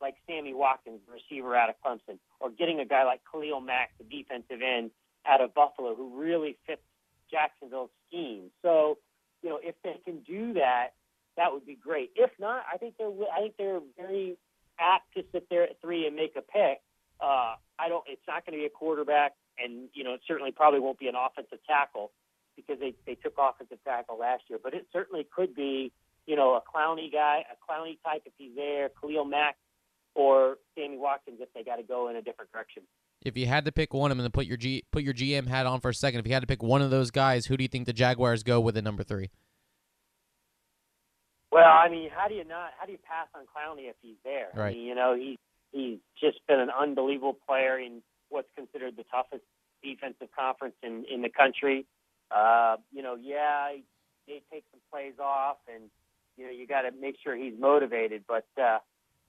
like 0.00 0.14
Sammy 0.28 0.54
Watkins, 0.54 1.00
receiver 1.12 1.56
out 1.56 1.70
of 1.70 1.74
Clemson, 1.84 2.18
or 2.38 2.50
getting 2.50 2.78
a 2.78 2.84
guy 2.84 3.04
like 3.04 3.20
Khalil 3.30 3.60
Mack, 3.60 3.90
the 3.98 4.04
defensive 4.04 4.62
end 4.62 4.92
out 5.26 5.40
of 5.40 5.52
Buffalo, 5.54 5.96
who 5.96 6.20
really 6.20 6.56
fits 6.66 6.82
Jacksonville's 7.28 7.90
scheme. 8.06 8.44
So, 8.62 8.98
you 9.42 9.50
know, 9.50 9.58
if 9.60 9.74
they 9.82 9.98
can 10.04 10.20
do 10.20 10.52
that, 10.54 10.90
that 11.36 11.52
would 11.52 11.66
be 11.66 11.74
great. 11.74 12.10
If 12.14 12.30
not, 12.38 12.62
I 12.72 12.76
think 12.78 12.94
they're 12.98 13.10
I 13.34 13.40
think 13.40 13.54
they're 13.58 13.80
very 13.96 14.36
apt 14.78 15.14
to 15.16 15.24
sit 15.32 15.48
there 15.50 15.64
at 15.64 15.80
three 15.80 16.06
and 16.06 16.14
make 16.14 16.34
a 16.36 16.42
pick. 16.42 16.80
Uh, 17.20 17.54
I 17.78 17.88
don't. 17.88 18.04
It's 18.06 18.22
not 18.28 18.46
going 18.46 18.56
to 18.56 18.62
be 18.62 18.66
a 18.66 18.70
quarterback, 18.70 19.34
and 19.58 19.88
you 19.94 20.04
know, 20.04 20.14
it 20.14 20.20
certainly 20.26 20.52
probably 20.52 20.80
won't 20.80 20.98
be 20.98 21.08
an 21.08 21.14
offensive 21.16 21.58
tackle 21.66 22.12
because 22.58 22.80
they 22.80 22.94
they 23.06 23.14
took 23.14 23.34
offensive 23.38 23.78
tackle 23.84 24.18
last 24.18 24.44
year. 24.48 24.58
But 24.62 24.74
it 24.74 24.86
certainly 24.92 25.26
could 25.34 25.54
be, 25.54 25.92
you 26.26 26.36
know, 26.36 26.54
a 26.54 26.60
Clowney 26.60 27.12
guy, 27.12 27.44
a 27.50 27.56
Clowney 27.70 27.98
type 28.04 28.22
if 28.26 28.32
he's 28.36 28.54
there, 28.56 28.90
Khalil 29.00 29.24
Mack, 29.24 29.56
or 30.14 30.56
Sammy 30.74 30.98
Watkins 30.98 31.38
if 31.40 31.48
they 31.54 31.62
got 31.62 31.76
to 31.76 31.82
go 31.82 32.08
in 32.08 32.16
a 32.16 32.22
different 32.22 32.50
direction. 32.52 32.82
If 33.24 33.36
you 33.36 33.46
had 33.46 33.64
to 33.64 33.72
pick 33.72 33.94
one, 33.94 34.10
I'm 34.10 34.18
going 34.18 34.26
to 34.28 34.32
put 34.32 34.46
your 34.46 34.56
G, 34.56 34.84
put 34.92 35.02
your 35.02 35.14
GM 35.14 35.48
hat 35.48 35.66
on 35.66 35.80
for 35.80 35.88
a 35.88 35.94
second. 35.94 36.20
If 36.20 36.26
you 36.26 36.32
had 36.32 36.40
to 36.40 36.46
pick 36.46 36.62
one 36.62 36.82
of 36.82 36.90
those 36.90 37.10
guys, 37.10 37.46
who 37.46 37.56
do 37.56 37.64
you 37.64 37.68
think 37.68 37.86
the 37.86 37.92
Jaguars 37.92 38.42
go 38.42 38.60
with 38.60 38.76
at 38.76 38.84
number 38.84 39.02
three? 39.02 39.30
Well, 41.50 41.64
I 41.64 41.88
mean, 41.88 42.10
how 42.14 42.28
do 42.28 42.34
you 42.34 42.44
not? 42.44 42.70
How 42.78 42.86
do 42.86 42.92
you 42.92 42.98
pass 42.98 43.26
on 43.34 43.42
Clowney 43.42 43.88
if 43.88 43.96
he's 44.02 44.16
there? 44.24 44.48
Right. 44.54 44.68
I 44.68 44.72
mean, 44.72 44.86
you 44.86 44.94
know, 44.94 45.16
he's 45.16 45.38
he's 45.72 45.98
just 46.20 46.46
been 46.46 46.60
an 46.60 46.70
unbelievable 46.70 47.36
player 47.46 47.78
in 47.78 48.02
what's 48.28 48.48
considered 48.56 48.96
the 48.96 49.04
toughest 49.10 49.44
defensive 49.82 50.28
conference 50.38 50.74
in 50.82 51.04
in 51.10 51.22
the 51.22 51.30
country. 51.30 51.86
Uh, 52.30 52.76
you 52.92 53.02
know, 53.02 53.16
yeah, 53.16 53.72
they 54.26 54.42
take 54.52 54.64
some 54.70 54.80
plays 54.90 55.14
off, 55.18 55.58
and 55.72 55.84
you 56.36 56.44
know, 56.44 56.50
you 56.50 56.66
got 56.66 56.82
to 56.82 56.90
make 56.92 57.16
sure 57.22 57.34
he's 57.34 57.54
motivated. 57.58 58.24
But 58.28 58.46
uh, 58.60 58.78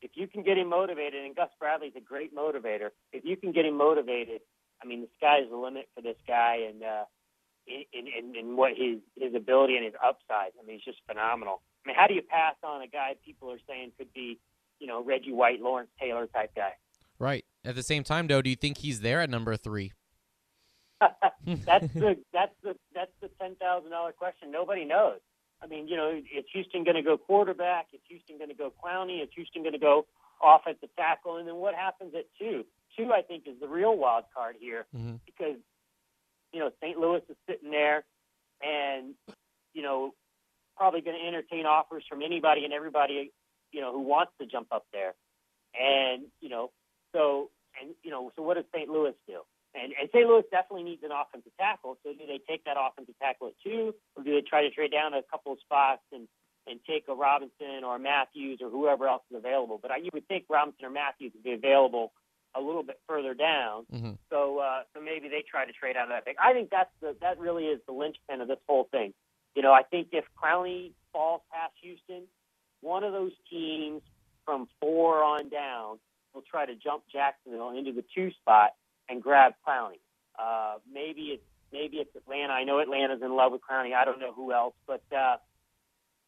if 0.02 0.12
you 0.16 0.28
can 0.28 0.44
get 0.44 0.58
him 0.58 0.70
motivated, 0.70 1.24
and 1.24 1.36
Gus 1.36 1.50
Bradley's 1.60 1.94
a 1.96 2.02
great 2.02 2.36
motivator, 2.36 2.90
if 3.14 3.24
you 3.26 3.38
can 3.38 3.52
get 3.52 3.66
him 3.66 3.78
motivated, 3.78 4.42
I 4.82 4.86
mean, 4.86 5.02
the 5.02 5.10
sky's 5.18 5.50
the 5.50 5.58
limit 5.58 5.90
for 5.96 6.02
this 6.02 6.18
guy, 6.28 6.68
and 6.70 6.84
uh, 6.84 7.04
in, 7.68 8.06
in, 8.08 8.36
in 8.36 8.58
what 8.58 8.72
his 8.72 9.00
his 9.16 9.36
ability 9.36 9.76
and 9.76 9.86
his 9.86 9.94
upside. 10.04 10.52
I 10.60 10.66
mean, 10.66 10.78
he's 10.78 10.86
just 10.86 11.00
phenomenal. 11.08 11.62
I 11.86 11.90
mean, 11.90 11.96
how 11.98 12.08
do 12.08 12.14
you 12.14 12.22
pass 12.22 12.56
on 12.64 12.82
a 12.82 12.88
guy 12.88 13.16
people 13.26 13.52
are 13.52 13.60
saying 13.68 13.92
could 13.98 14.12
be, 14.14 14.40
you 14.80 14.88
know, 14.88 15.04
Reggie 15.04 15.32
White, 15.32 15.62
Lawrence 15.62 15.90
Taylor 16.00 16.28
type 16.28 16.52
guy? 16.56 16.74
Right. 17.18 17.46
At 17.66 17.76
the 17.76 17.84
same 17.84 18.04
time, 18.04 18.28
though, 18.28 18.42
do 18.42 18.50
you 18.50 18.56
think 18.56 18.78
he's 18.78 19.02
there 19.02 19.22
at 19.22 19.30
number 19.30 19.56
three? 19.58 19.92
that's 21.66 21.88
the 21.94 22.18
that's 22.34 22.54
the 22.64 22.76
that's 22.94 23.12
the 23.22 23.30
ten 23.40 23.56
thousand 23.56 23.92
dollar 23.92 24.12
question. 24.12 24.52
Nobody 24.52 24.86
knows. 24.86 25.20
I 25.62 25.68
mean, 25.68 25.88
you 25.88 25.98
know, 25.98 26.10
is 26.12 26.46
Houston 26.54 26.84
going 26.84 26.96
to 26.96 27.02
go 27.02 27.18
quarterback? 27.18 27.88
Is 27.94 28.00
Houston 28.08 28.38
going 28.38 28.50
to 28.50 28.56
go 28.56 28.72
Clowney? 28.84 29.22
Is 29.22 29.30
Houston 29.36 29.62
going 29.62 29.74
to 29.74 29.80
go 29.80 30.06
offensive 30.42 30.90
tackle? 30.96 31.36
And 31.38 31.48
then 31.48 31.56
what 31.56 31.76
happens 31.76 32.14
at 32.16 32.26
two? 32.40 32.66
Two, 32.98 33.12
I 33.12 33.22
think, 33.22 33.44
is 33.46 33.60
the 33.60 33.68
real 33.68 33.98
wild 33.98 34.26
card 34.34 34.56
here 34.60 34.86
mm-hmm. 34.96 35.16
because 35.26 35.58
you 36.54 36.60
know 36.60 36.72
St. 36.82 36.98
Louis 36.98 37.22
is 37.30 37.36
sitting 37.48 37.72
there, 37.72 38.04
and 38.62 39.14
you 39.74 39.82
know 39.82 40.14
probably 40.80 41.02
going 41.02 41.20
to 41.20 41.28
entertain 41.28 41.66
offers 41.66 42.04
from 42.08 42.22
anybody 42.22 42.64
and 42.64 42.74
everybody, 42.74 43.32
you 43.74 43.82
know, 43.82 43.92
who 43.92 44.00
wants 44.00 44.32
to 44.40 44.48
jump 44.48 44.68
up 44.72 44.86
there. 44.94 45.14
And 45.80 46.24
you 46.40 46.50
know, 46.50 46.72
so 47.14 47.52
and 47.80 47.94
you 48.02 48.10
know, 48.10 48.32
so 48.36 48.42
what 48.42 48.56
does 48.56 48.66
St. 48.74 48.90
Louis 48.90 49.14
do? 49.28 49.42
And, 49.76 49.94
and 50.00 50.10
St. 50.10 50.28
Louis 50.28 50.44
definitely 50.50 50.84
needs 50.84 51.04
an 51.04 51.12
offensive 51.12 51.52
tackle. 51.60 51.98
So 52.04 52.14
do 52.14 52.26
they 52.26 52.40
take 52.48 52.66
that 52.66 52.78
offensive 52.80 53.16
tackle 53.22 53.48
at 53.50 53.54
two, 53.64 53.94
or 54.16 54.24
do 54.24 54.34
they 54.34 54.42
try 54.42 54.64
to 54.64 54.70
trade 54.72 54.92
down 54.92 55.14
a 55.14 55.22
couple 55.24 55.54
of 55.54 55.60
spots 55.60 56.02
and 56.12 56.28
and 56.68 56.80
take 56.86 57.06
a 57.08 57.16
Robinson 57.16 57.84
or 57.84 57.96
a 57.96 58.00
Matthews 58.00 58.60
or 58.62 58.70
whoever 58.70 59.08
else 59.08 59.24
is 59.32 59.38
available? 59.38 59.80
But 59.82 59.92
I, 59.92 59.98
you 59.98 60.10
would 60.14 60.28
think 60.28 60.46
Robinson 60.50 60.86
or 60.86 60.90
Matthews 60.90 61.32
would 61.34 61.44
be 61.44 61.54
available 61.54 62.12
a 62.56 62.62
little 62.62 62.84
bit 62.84 63.00
further 63.08 63.34
down. 63.34 63.86
Mm-hmm. 63.94 64.12
So 64.30 64.60
uh, 64.60 64.82
so 64.94 65.02
maybe 65.02 65.30
they 65.30 65.44
try 65.50 65.66
to 65.66 65.72
trade 65.72 65.98
out 65.98 66.04
of 66.04 66.10
that 66.10 66.26
pick. 66.26 66.38
I 66.42 66.54
think 66.54 66.70
that's 66.70 66.92
the 67.02 67.16
that 67.22 67.40
really 67.40 67.66
is 67.66 67.80
the 67.86 67.94
linchpin 67.94 68.42
of 68.42 68.48
this 68.48 68.60
whole 68.68 68.88
thing. 68.92 69.14
You 69.56 69.62
know, 69.62 69.72
I 69.72 69.84
think 69.84 70.10
if 70.12 70.26
Clowney 70.42 70.94
falls 71.12 71.42
past 71.52 71.74
Houston, 71.82 72.24
one 72.82 73.04
of 73.04 73.14
those 73.14 73.34
teams 73.50 74.02
from 74.46 74.68
four 74.80 75.24
on 75.24 75.50
down 75.50 76.00
will 76.34 76.44
try 76.50 76.66
to 76.66 76.76
jump 76.76 77.04
Jacksonville 77.12 77.72
into 77.78 77.92
the 77.92 78.04
two 78.16 78.32
spot 78.32 78.72
and 79.10 79.22
grab 79.22 79.54
Clowney. 79.68 80.00
Uh, 80.38 80.76
maybe 80.92 81.24
it's 81.34 81.44
maybe 81.74 81.98
it's 81.98 82.16
Atlanta. 82.16 82.54
I 82.54 82.64
know 82.64 82.80
Atlanta's 82.80 83.22
in 83.22 83.36
love 83.36 83.52
with 83.52 83.62
Clowney. 83.70 83.94
I 83.94 84.06
don't 84.06 84.20
know 84.20 84.34
who 84.34 84.54
else, 84.54 84.76
but 84.88 85.04
uh, 85.16 85.38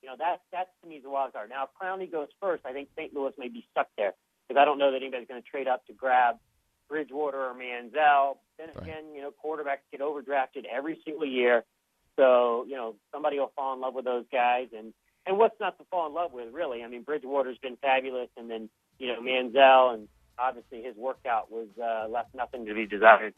you 0.02 0.10
know 0.10 0.16
that 0.18 0.42
that 0.52 0.70
to 0.84 0.90
me 0.90 0.96
is 0.98 1.06
a 1.06 1.10
wild 1.10 1.34
card. 1.34 1.50
Now, 1.50 1.64
if 1.66 1.70
Clowney 1.82 2.12
goes 2.12 2.28
first, 2.42 2.66
I 2.66 2.74
think 2.74 2.90
St. 2.98 3.14
Louis 3.14 3.32
may 3.38 3.48
be 3.48 3.66
stuck 3.72 3.88
there 3.98 4.14
because 4.48 4.60
I 4.60 4.66
don't 4.66 4.78
know 4.78 4.92
that 4.92 4.98
anybody's 4.98 5.28
going 5.28 5.42
to 5.42 5.48
trade 5.48 5.68
up 5.68 5.86
to 5.88 5.94
grab 5.94 6.36
Bridgewater 6.90 7.38
or 7.40 7.54
Manziel. 7.54 8.38
Then 8.58 8.70
Right. 8.76 8.84
again, 8.84 9.04
you 9.16 9.22
know, 9.22 9.32
quarterbacks 9.44 9.86
get 9.92 10.02
overdrafted 10.02 10.66
every 10.70 11.00
single 11.06 11.26
year, 11.26 11.64
so 12.18 12.66
you 12.68 12.76
know 12.76 12.96
somebody 13.14 13.40
will 13.40 13.52
fall 13.56 13.74
in 13.74 13.80
love 13.82 13.94
with 13.94 14.06
those 14.06 14.26
guys. 14.32 14.68
And 14.78 14.94
and 15.26 15.38
what's 15.38 15.60
not 15.60 15.78
to 15.78 15.86
fall 15.86 16.08
in 16.08 16.14
love 16.14 16.34
with, 16.34 16.52
really? 16.54 16.84
I 16.84 16.88
mean, 16.88 17.04
Bridgewater's 17.04 17.58
been 17.60 17.78
fabulous, 17.78 18.30
and 18.38 18.50
then 18.50 18.70
you 19.00 19.08
know 19.08 19.22
Manziel 19.22 19.94
and 19.94 20.08
obviously 20.40 20.82
his 20.82 20.96
workout 20.96 21.52
was 21.52 21.68
uh, 21.82 22.08
left 22.08 22.34
nothing 22.34 22.66
to 22.66 22.74
be 22.74 22.86
desired. 22.86 23.34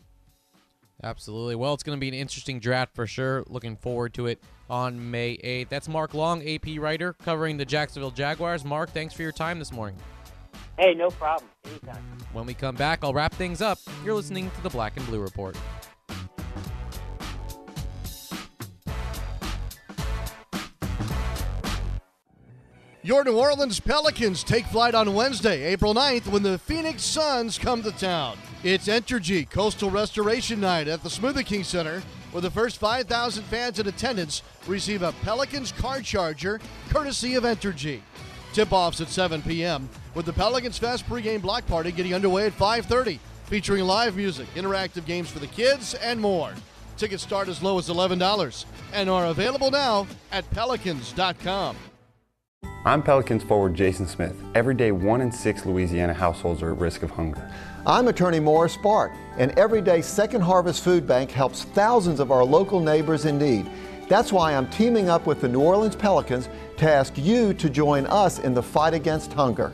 Absolutely. 1.03 1.55
Well, 1.55 1.73
it's 1.73 1.83
going 1.83 1.97
to 1.97 1.99
be 1.99 2.07
an 2.07 2.13
interesting 2.13 2.59
draft 2.59 2.95
for 2.95 3.05
sure. 3.05 3.43
Looking 3.47 3.75
forward 3.75 4.13
to 4.13 4.27
it 4.27 4.41
on 4.69 5.11
May 5.11 5.37
8th. 5.37 5.69
That's 5.69 5.89
Mark 5.89 6.13
Long, 6.13 6.47
AP 6.47 6.77
writer, 6.77 7.13
covering 7.13 7.57
the 7.57 7.65
Jacksonville 7.65 8.11
Jaguars. 8.11 8.63
Mark, 8.63 8.91
thanks 8.91 9.13
for 9.13 9.21
your 9.21 9.33
time 9.33 9.59
this 9.59 9.73
morning. 9.73 9.97
Hey, 10.77 10.93
no 10.93 11.09
problem. 11.09 11.49
Anytime. 11.65 12.03
When 12.31 12.45
we 12.45 12.53
come 12.53 12.75
back, 12.75 12.99
I'll 13.03 13.13
wrap 13.13 13.33
things 13.33 13.61
up. 13.61 13.77
You're 14.03 14.15
listening 14.15 14.49
to 14.51 14.63
the 14.63 14.69
Black 14.69 14.97
and 14.97 15.05
Blue 15.05 15.19
Report. 15.19 15.57
Your 23.05 23.25
New 23.25 23.37
Orleans 23.37 23.81
Pelicans 23.81 24.45
take 24.45 24.65
flight 24.67 24.95
on 24.95 25.13
Wednesday, 25.13 25.65
April 25.65 25.93
9th, 25.93 26.27
when 26.27 26.41
the 26.41 26.57
Phoenix 26.57 27.03
Suns 27.03 27.57
come 27.57 27.83
to 27.83 27.91
town. 27.91 28.37
It's 28.63 28.87
Entergy 28.87 29.49
Coastal 29.49 29.89
Restoration 29.89 30.61
Night 30.61 30.87
at 30.87 31.03
the 31.03 31.09
Smoothie 31.09 31.45
King 31.45 31.65
Center, 31.65 32.01
where 32.31 32.39
the 32.39 32.49
first 32.49 32.77
5,000 32.77 33.43
fans 33.43 33.77
in 33.77 33.89
attendance 33.89 34.41
receive 34.67 35.01
a 35.01 35.11
Pelicans 35.21 35.73
card 35.73 36.05
charger 36.05 36.61
courtesy 36.91 37.35
of 37.35 37.43
Entergy. 37.43 37.99
Tip-offs 38.53 39.01
at 39.01 39.09
7 39.09 39.41
p.m. 39.41 39.89
with 40.15 40.25
the 40.25 40.31
Pelicans 40.31 40.77
Fest 40.77 41.05
pregame 41.05 41.41
block 41.41 41.67
party 41.67 41.91
getting 41.91 42.13
underway 42.13 42.45
at 42.45 42.57
5:30, 42.57 43.19
featuring 43.47 43.83
live 43.83 44.15
music, 44.15 44.47
interactive 44.55 45.05
games 45.05 45.29
for 45.29 45.39
the 45.39 45.47
kids, 45.47 45.93
and 45.95 46.21
more. 46.21 46.53
Tickets 46.95 47.23
start 47.23 47.49
as 47.49 47.61
low 47.61 47.77
as 47.77 47.89
$11 47.89 48.65
and 48.93 49.09
are 49.09 49.25
available 49.25 49.71
now 49.71 50.07
at 50.31 50.49
pelicans.com. 50.51 51.75
I'm 52.85 53.01
Pelicans 53.01 53.43
forward 53.43 53.75
Jason 53.75 54.05
Smith. 54.05 54.35
Every 54.55 54.73
day, 54.73 54.91
one 54.91 55.21
in 55.21 55.31
six 55.31 55.65
Louisiana 55.65 56.13
households 56.13 56.61
are 56.61 56.73
at 56.73 56.79
risk 56.79 57.01
of 57.01 57.11
hunger. 57.11 57.49
I'm 57.87 58.09
attorney 58.09 58.41
Morris 58.41 58.75
Bart, 58.75 59.13
and 59.37 59.57
every 59.57 59.81
day 59.81 60.01
Second 60.01 60.41
Harvest 60.41 60.83
Food 60.83 61.07
Bank 61.07 61.31
helps 61.31 61.63
thousands 61.63 62.19
of 62.19 62.29
our 62.29 62.43
local 62.43 62.81
neighbors 62.81 63.23
in 63.23 63.37
need. 63.37 63.69
That's 64.09 64.33
why 64.33 64.53
I'm 64.53 64.69
teaming 64.69 65.07
up 65.07 65.25
with 65.25 65.39
the 65.39 65.47
New 65.47 65.61
Orleans 65.61 65.95
Pelicans 65.95 66.49
to 66.75 66.91
ask 66.91 67.17
you 67.17 67.53
to 67.53 67.69
join 67.69 68.05
us 68.07 68.39
in 68.39 68.53
the 68.53 68.61
fight 68.61 68.93
against 68.93 69.31
hunger. 69.31 69.71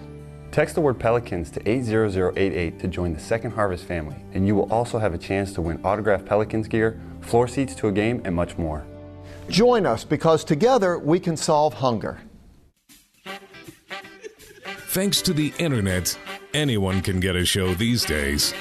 Text 0.52 0.76
the 0.76 0.82
word 0.82 1.00
Pelicans 1.00 1.50
to 1.50 1.67
80088 1.67 2.78
to 2.78 2.88
join 2.88 3.12
the 3.12 3.19
Second 3.19 3.52
Harvest 3.52 3.86
family, 3.86 4.17
and 4.34 4.45
you 4.45 4.54
will 4.54 4.72
also 4.72 5.00
have 5.00 5.15
a 5.15 5.17
chance 5.17 5.52
to 5.54 5.63
win 5.63 5.84
autographed 5.84 6.28
Pelicans 6.28 6.67
gear, 6.67 7.02
floor 7.22 7.48
seats 7.48 7.74
to 7.74 7.88
a 7.88 7.91
game, 7.91 8.22
and 8.24 8.36
much 8.36 8.56
more. 8.60 8.86
Join 9.50 9.88
us 9.88 10.04
because 10.04 10.43
together 10.43 11.00
we 11.00 11.19
can 11.19 11.36
solve 11.36 11.74
hunger. 11.74 12.19
Thanks 14.89 15.21
to 15.21 15.34
the 15.34 15.54
internet, 15.60 16.17
anyone 16.56 17.02
can 17.02 17.19
get 17.19 17.36
a 17.36 17.45
show 17.45 17.75
these 17.75 18.04
days. 18.04 18.56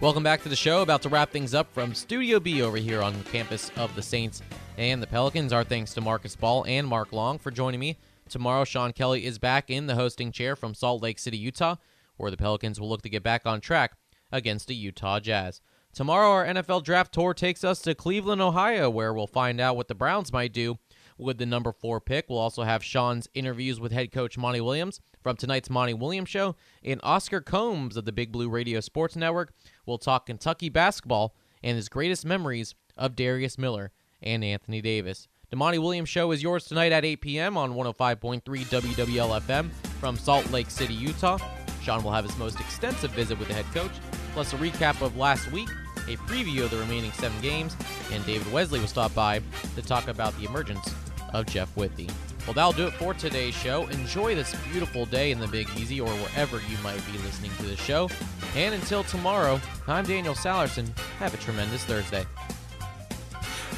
Welcome 0.00 0.22
back 0.22 0.42
to 0.44 0.48
the 0.48 0.56
show. 0.56 0.80
About 0.80 1.02
to 1.02 1.10
wrap 1.10 1.30
things 1.30 1.52
up 1.52 1.70
from 1.74 1.94
Studio 1.94 2.40
B 2.40 2.62
over 2.62 2.78
here 2.78 3.02
on 3.02 3.12
the 3.18 3.24
campus 3.24 3.70
of 3.76 3.94
the 3.94 4.00
Saints 4.00 4.40
and 4.78 5.02
the 5.02 5.06
Pelicans. 5.06 5.52
Our 5.52 5.62
thanks 5.62 5.92
to 5.92 6.00
Marcus 6.00 6.34
Ball 6.34 6.64
and 6.66 6.88
Mark 6.88 7.12
Long 7.12 7.38
for 7.38 7.50
joining 7.50 7.78
me. 7.78 7.98
Tomorrow, 8.30 8.64
Sean 8.64 8.94
Kelly 8.94 9.26
is 9.26 9.38
back 9.38 9.68
in 9.68 9.86
the 9.86 9.94
hosting 9.94 10.32
chair 10.32 10.56
from 10.56 10.72
Salt 10.72 11.02
Lake 11.02 11.18
City, 11.18 11.36
Utah, 11.36 11.76
where 12.16 12.30
the 12.30 12.38
Pelicans 12.38 12.80
will 12.80 12.88
look 12.88 13.02
to 13.02 13.10
get 13.10 13.22
back 13.22 13.44
on 13.44 13.60
track 13.60 13.92
against 14.32 14.68
the 14.68 14.74
Utah 14.74 15.20
Jazz. 15.20 15.60
Tomorrow, 15.92 16.30
our 16.30 16.46
NFL 16.46 16.82
draft 16.82 17.12
tour 17.12 17.34
takes 17.34 17.62
us 17.62 17.80
to 17.80 17.94
Cleveland, 17.94 18.40
Ohio, 18.40 18.88
where 18.88 19.12
we'll 19.12 19.26
find 19.26 19.60
out 19.60 19.76
what 19.76 19.88
the 19.88 19.94
Browns 19.94 20.32
might 20.32 20.54
do 20.54 20.78
with 21.18 21.38
the 21.38 21.46
number 21.46 21.72
four 21.72 22.00
pick. 22.00 22.26
We'll 22.28 22.38
also 22.38 22.62
have 22.62 22.84
Sean's 22.84 23.28
interviews 23.34 23.80
with 23.80 23.92
head 23.92 24.12
coach 24.12 24.36
Monty 24.36 24.60
Williams 24.60 25.00
from 25.22 25.36
tonight's 25.36 25.70
Monty 25.70 25.94
Williams 25.94 26.28
show. 26.28 26.56
And 26.84 27.00
Oscar 27.02 27.40
Combs 27.40 27.96
of 27.96 28.04
the 28.04 28.12
Big 28.12 28.32
Blue 28.32 28.48
Radio 28.48 28.80
Sports 28.80 29.16
Network 29.16 29.52
will 29.86 29.98
talk 29.98 30.26
Kentucky 30.26 30.68
basketball 30.68 31.34
and 31.62 31.76
his 31.76 31.88
greatest 31.88 32.24
memories 32.24 32.74
of 32.96 33.16
Darius 33.16 33.58
Miller 33.58 33.92
and 34.22 34.44
Anthony 34.44 34.80
Davis. 34.80 35.28
The 35.50 35.56
Monty 35.56 35.78
Williams 35.78 36.08
show 36.08 36.32
is 36.32 36.42
yours 36.42 36.64
tonight 36.64 36.92
at 36.92 37.04
8 37.04 37.20
p.m. 37.20 37.56
on 37.56 37.74
105.3 37.74 38.42
WWL 38.42 39.40
FM 39.40 39.70
from 40.00 40.16
Salt 40.16 40.50
Lake 40.50 40.70
City, 40.70 40.94
Utah. 40.94 41.38
Sean 41.82 42.02
will 42.02 42.10
have 42.10 42.24
his 42.24 42.36
most 42.36 42.58
extensive 42.58 43.12
visit 43.12 43.38
with 43.38 43.46
the 43.46 43.54
head 43.54 43.66
coach, 43.72 43.92
plus 44.32 44.52
a 44.52 44.56
recap 44.56 45.00
of 45.02 45.16
last 45.16 45.50
week, 45.52 45.68
a 46.08 46.16
preview 46.16 46.64
of 46.64 46.70
the 46.72 46.76
remaining 46.78 47.12
seven 47.12 47.40
games, 47.40 47.76
and 48.10 48.26
David 48.26 48.52
Wesley 48.52 48.80
will 48.80 48.88
stop 48.88 49.14
by 49.14 49.40
to 49.76 49.82
talk 49.82 50.08
about 50.08 50.36
the 50.38 50.46
emergence 50.46 50.92
of 51.36 51.46
Jeff 51.46 51.74
Withey. 51.76 52.10
Well, 52.46 52.54
that'll 52.54 52.72
do 52.72 52.86
it 52.86 52.92
for 52.94 53.12
today's 53.12 53.54
show. 53.54 53.86
Enjoy 53.88 54.34
this 54.34 54.54
beautiful 54.70 55.04
day 55.04 55.32
in 55.32 55.40
the 55.40 55.48
Big 55.48 55.68
Easy 55.76 56.00
or 56.00 56.08
wherever 56.08 56.56
you 56.56 56.76
might 56.82 57.04
be 57.10 57.18
listening 57.18 57.50
to 57.58 57.64
the 57.64 57.76
show. 57.76 58.08
And 58.54 58.74
until 58.74 59.04
tomorrow, 59.04 59.60
I'm 59.86 60.04
Daniel 60.04 60.34
Sallerson. 60.34 60.96
Have 61.18 61.34
a 61.34 61.38
tremendous 61.38 61.84
Thursday. 61.84 62.24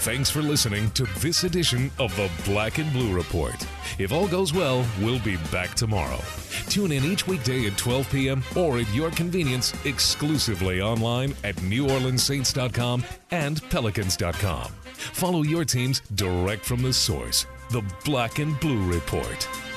Thanks 0.00 0.30
for 0.30 0.42
listening 0.42 0.90
to 0.92 1.06
this 1.18 1.44
edition 1.44 1.90
of 1.98 2.14
the 2.16 2.30
Black 2.44 2.78
and 2.78 2.92
Blue 2.92 3.12
Report. 3.12 3.66
If 3.98 4.12
all 4.12 4.28
goes 4.28 4.52
well, 4.52 4.86
we'll 5.00 5.18
be 5.20 5.36
back 5.50 5.74
tomorrow. 5.74 6.20
Tune 6.68 6.92
in 6.92 7.04
each 7.04 7.26
weekday 7.26 7.66
at 7.66 7.76
12 7.76 8.10
p.m. 8.10 8.42
or 8.56 8.78
at 8.78 8.94
your 8.94 9.10
convenience 9.10 9.74
exclusively 9.84 10.80
online 10.80 11.34
at 11.42 11.56
NewOrleansSaints.com 11.56 13.04
and 13.32 13.62
Pelicans.com. 13.70 14.72
Follow 15.12 15.42
your 15.42 15.64
teams 15.64 16.00
direct 16.14 16.64
from 16.64 16.82
the 16.82 16.92
source, 16.92 17.46
the 17.70 17.82
Black 18.04 18.38
and 18.38 18.58
Blue 18.60 18.84
Report. 18.90 19.67